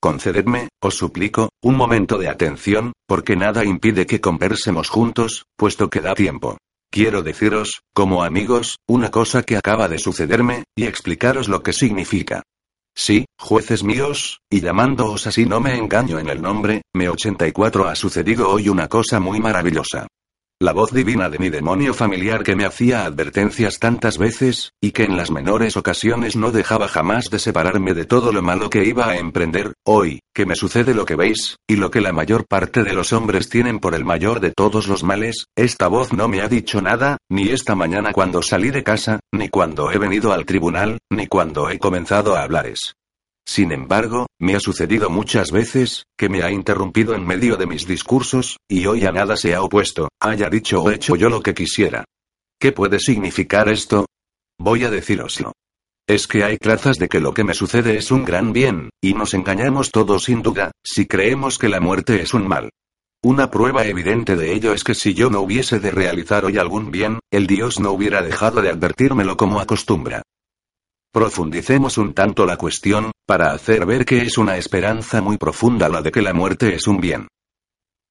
[0.00, 6.00] Concededme, os suplico, un momento de atención, porque nada impide que conversemos juntos, puesto que
[6.00, 6.56] da tiempo.
[6.88, 12.44] Quiero deciros, como amigos, una cosa que acaba de sucederme, y explicaros lo que significa.
[12.94, 17.94] Sí, jueces míos, y llamándoos así no me engaño en el nombre, me 84 ha
[17.94, 20.06] sucedido hoy una cosa muy maravillosa.
[20.62, 25.04] La voz divina de mi demonio familiar que me hacía advertencias tantas veces, y que
[25.04, 29.08] en las menores ocasiones no dejaba jamás de separarme de todo lo malo que iba
[29.08, 32.82] a emprender, hoy, que me sucede lo que veis, y lo que la mayor parte
[32.82, 36.42] de los hombres tienen por el mayor de todos los males, esta voz no me
[36.42, 40.44] ha dicho nada, ni esta mañana cuando salí de casa, ni cuando he venido al
[40.44, 42.96] tribunal, ni cuando he comenzado a hablares.
[43.50, 47.84] Sin embargo, me ha sucedido muchas veces, que me ha interrumpido en medio de mis
[47.84, 51.52] discursos, y hoy a nada se ha opuesto, haya dicho o hecho yo lo que
[51.52, 52.04] quisiera.
[52.60, 54.06] ¿Qué puede significar esto?
[54.56, 55.50] Voy a deciroslo.
[56.06, 59.14] Es que hay trazas de que lo que me sucede es un gran bien, y
[59.14, 62.70] nos engañamos todos sin duda, si creemos que la muerte es un mal.
[63.24, 66.92] Una prueba evidente de ello es que si yo no hubiese de realizar hoy algún
[66.92, 70.22] bien, el Dios no hubiera dejado de advertírmelo como acostumbra.
[71.12, 76.02] Profundicemos un tanto la cuestión, para hacer ver que es una esperanza muy profunda la
[76.02, 77.28] de que la muerte es un bien.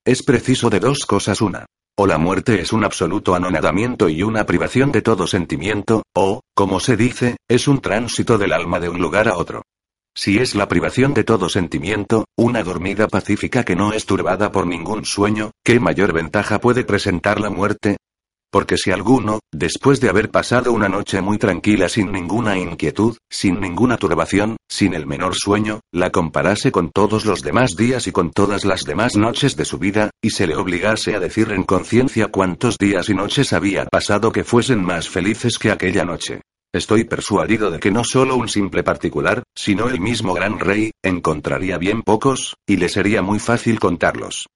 [0.07, 1.65] Es preciso de dos cosas una.
[1.97, 6.80] O la muerte es un absoluto anonadamiento y una privación de todo sentimiento, o, como
[6.80, 9.63] se dice, es un tránsito del alma de un lugar a otro.
[10.15, 14.67] Si es la privación de todo sentimiento, una dormida pacífica que no es turbada por
[14.67, 17.97] ningún sueño, ¿qué mayor ventaja puede presentar la muerte?
[18.52, 23.60] Porque si alguno, después de haber pasado una noche muy tranquila sin ninguna inquietud, sin
[23.60, 28.32] ninguna turbación, sin el menor sueño, la comparase con todos los demás días y con
[28.32, 32.28] todas las demás noches de su vida, y se le obligase a decir en conciencia
[32.28, 36.41] cuántos días y noches había pasado que fuesen más felices que aquella noche.
[36.74, 41.78] Estoy persuadido de que no solo un simple particular, sino el mismo gran rey, encontraría
[41.78, 44.47] bien pocos, y le sería muy fácil contarlos.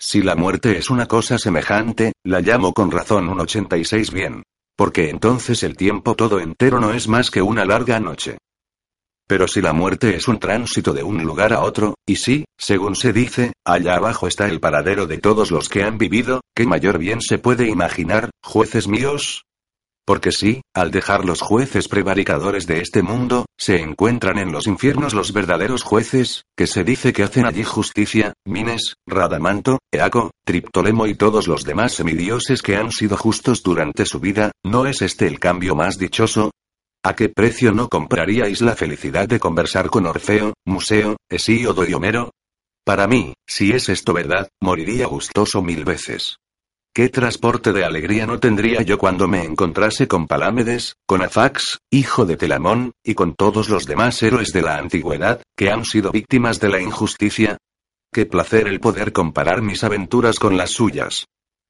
[0.00, 4.44] Si la muerte es una cosa semejante, la llamo con razón un 86 bien.
[4.76, 8.38] Porque entonces el tiempo todo entero no es más que una larga noche.
[9.26, 12.94] Pero si la muerte es un tránsito de un lugar a otro, y si, según
[12.94, 16.98] se dice, allá abajo está el paradero de todos los que han vivido, ¿qué mayor
[16.98, 19.47] bien se puede imaginar, jueces míos?
[20.08, 25.12] Porque sí, al dejar los jueces prevaricadores de este mundo, se encuentran en los infiernos
[25.12, 31.14] los verdaderos jueces, que se dice que hacen allí justicia, Mines, Radamanto, Eaco, Triptolemo y
[31.14, 35.38] todos los demás semidioses que han sido justos durante su vida, ¿no es este el
[35.38, 36.52] cambio más dichoso?
[37.04, 42.30] ¿A qué precio no compraríais la felicidad de conversar con Orfeo, Museo, Hesíodo y Homero?
[42.82, 46.38] Para mí, si es esto verdad, moriría gustoso mil veces.
[46.98, 52.26] ¿Qué transporte de alegría no tendría yo cuando me encontrase con Palámedes, con Afax, hijo
[52.26, 56.58] de Telamón, y con todos los demás héroes de la antigüedad, que han sido víctimas
[56.58, 57.56] de la injusticia?
[58.12, 61.26] Qué placer el poder comparar mis aventuras con las suyas.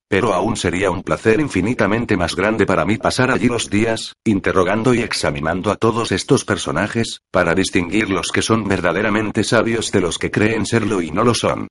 [0.09, 4.95] Pero aún sería un placer infinitamente más grande para mí pasar allí los días, interrogando
[4.95, 10.17] y examinando a todos estos personajes, para distinguir los que son verdaderamente sabios de los
[10.17, 11.69] que creen serlo y no lo son.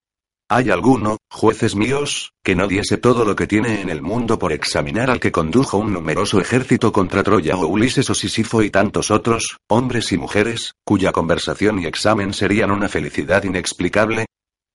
[0.50, 4.54] ¿Hay alguno, jueces míos, que no diese todo lo que tiene en el mundo por
[4.54, 9.12] examinar al que condujo un numeroso ejército contra Troya o Ulises o Sisifo y tantos
[9.12, 14.26] otros, hombres y mujeres, cuya conversación y examen serían una felicidad inexplicable?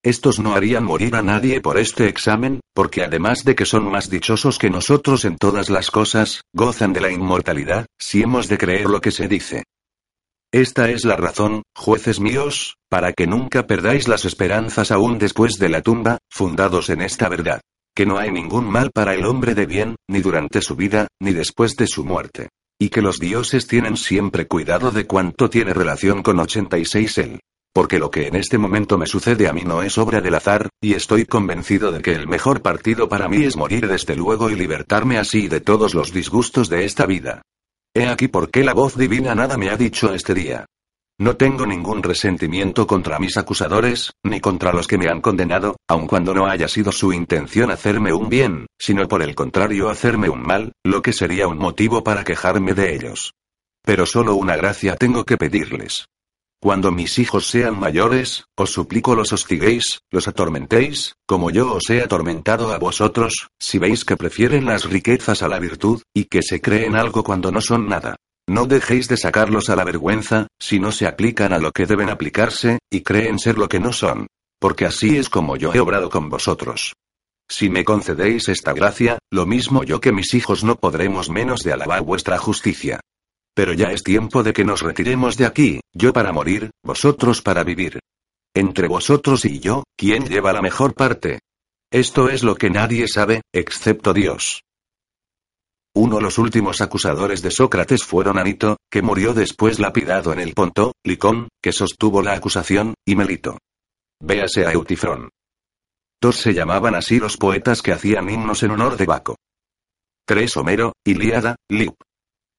[0.04, 4.10] Estos no harían morir a nadie por este examen, porque además de que son más
[4.10, 8.90] dichosos que nosotros en todas las cosas, gozan de la inmortalidad, si hemos de creer
[8.90, 9.62] lo que se dice.
[10.54, 15.70] Esta es la razón, jueces míos, para que nunca perdáis las esperanzas aún después de
[15.70, 17.62] la tumba, fundados en esta verdad.
[17.96, 21.32] Que no hay ningún mal para el hombre de bien, ni durante su vida, ni
[21.32, 22.50] después de su muerte.
[22.78, 27.40] Y que los dioses tienen siempre cuidado de cuanto tiene relación con 86 él.
[27.72, 30.68] Porque lo que en este momento me sucede a mí no es obra del azar,
[30.82, 34.56] y estoy convencido de que el mejor partido para mí es morir desde luego y
[34.56, 37.40] libertarme así de todos los disgustos de esta vida.
[37.94, 40.64] He aquí por qué la voz divina nada me ha dicho este día.
[41.18, 46.06] No tengo ningún resentimiento contra mis acusadores, ni contra los que me han condenado, aun
[46.06, 50.42] cuando no haya sido su intención hacerme un bien, sino por el contrario hacerme un
[50.42, 53.34] mal, lo que sería un motivo para quejarme de ellos.
[53.84, 56.06] Pero solo una gracia tengo que pedirles.
[56.62, 62.00] Cuando mis hijos sean mayores, os suplico los hostiguéis, los atormentéis, como yo os he
[62.00, 66.60] atormentado a vosotros, si veis que prefieren las riquezas a la virtud, y que se
[66.60, 68.14] creen algo cuando no son nada.
[68.48, 72.10] No dejéis de sacarlos a la vergüenza, si no se aplican a lo que deben
[72.10, 74.28] aplicarse, y creen ser lo que no son.
[74.60, 76.92] Porque así es como yo he obrado con vosotros.
[77.48, 81.72] Si me concedéis esta gracia, lo mismo yo que mis hijos no podremos menos de
[81.72, 83.00] alabar vuestra justicia.
[83.54, 87.64] Pero ya es tiempo de que nos retiremos de aquí, yo para morir, vosotros para
[87.64, 88.00] vivir.
[88.54, 91.40] Entre vosotros y yo, ¿quién lleva la mejor parte?
[91.90, 94.62] Esto es lo que nadie sabe, excepto Dios.
[95.94, 100.54] Uno de los últimos acusadores de Sócrates fueron Anito, que murió después lapidado en el
[100.54, 103.58] Ponto, Licón, que sostuvo la acusación, y Melito.
[104.20, 105.28] Véase a Eutifrón.
[106.18, 109.36] Dos se llamaban así los poetas que hacían himnos en honor de Baco.
[110.24, 111.94] 3 Homero, Ilíada, Lip.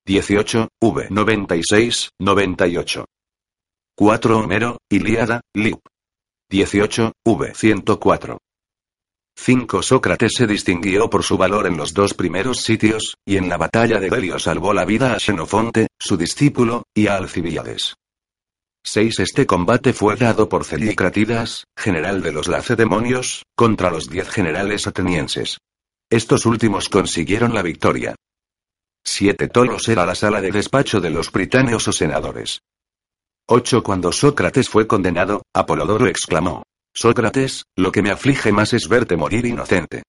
[0.05, 1.07] 18, V.
[1.09, 3.05] 96, 98.
[3.95, 5.79] 4 Homero, Ilíada, Lip.
[6.49, 7.53] 18, V.
[7.55, 8.37] 104.
[9.35, 13.57] 5 Sócrates se distinguió por su valor en los dos primeros sitios, y en la
[13.57, 17.95] batalla de Delio salvó la vida a Xenofonte, su discípulo, y a Alcibíades.
[18.83, 24.85] 6 Este combate fue dado por Celicratidas, general de los lacedemonios, contra los diez generales
[24.85, 25.59] atenienses.
[26.09, 28.15] Estos últimos consiguieron la victoria.
[29.05, 32.61] 7 Tolos era la sala de despacho de los británeos o senadores.
[33.47, 36.63] 8 Cuando Sócrates fue condenado, Apolodoro exclamó.
[36.93, 40.03] Sócrates, lo que me aflige más es verte morir inocente.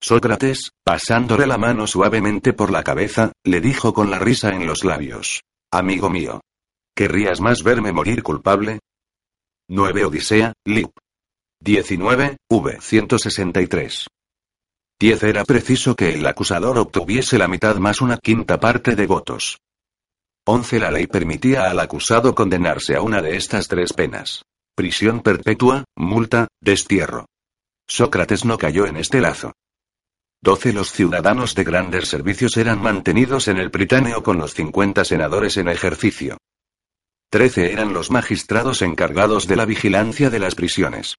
[0.00, 4.84] Sócrates, pasándole la mano suavemente por la cabeza, le dijo con la risa en los
[4.84, 5.42] labios.
[5.70, 6.40] Amigo mío.
[6.96, 8.80] ¿Querrías más verme morir culpable?
[9.68, 10.90] 9 Odisea, Lip.
[11.60, 12.80] 19, V.
[12.80, 14.06] 163.
[15.00, 19.60] 10 Era preciso que el acusador obtuviese la mitad más una quinta parte de votos.
[20.44, 24.42] 11 La ley permitía al acusado condenarse a una de estas tres penas.
[24.74, 27.26] Prisión perpetua, multa, destierro.
[27.86, 29.52] Sócrates no cayó en este lazo.
[30.42, 35.58] 12 Los ciudadanos de grandes servicios eran mantenidos en el Británeo con los 50 senadores
[35.58, 36.38] en ejercicio.
[37.30, 41.14] 13 Eran los magistrados encargados de la vigilancia de las prisiones.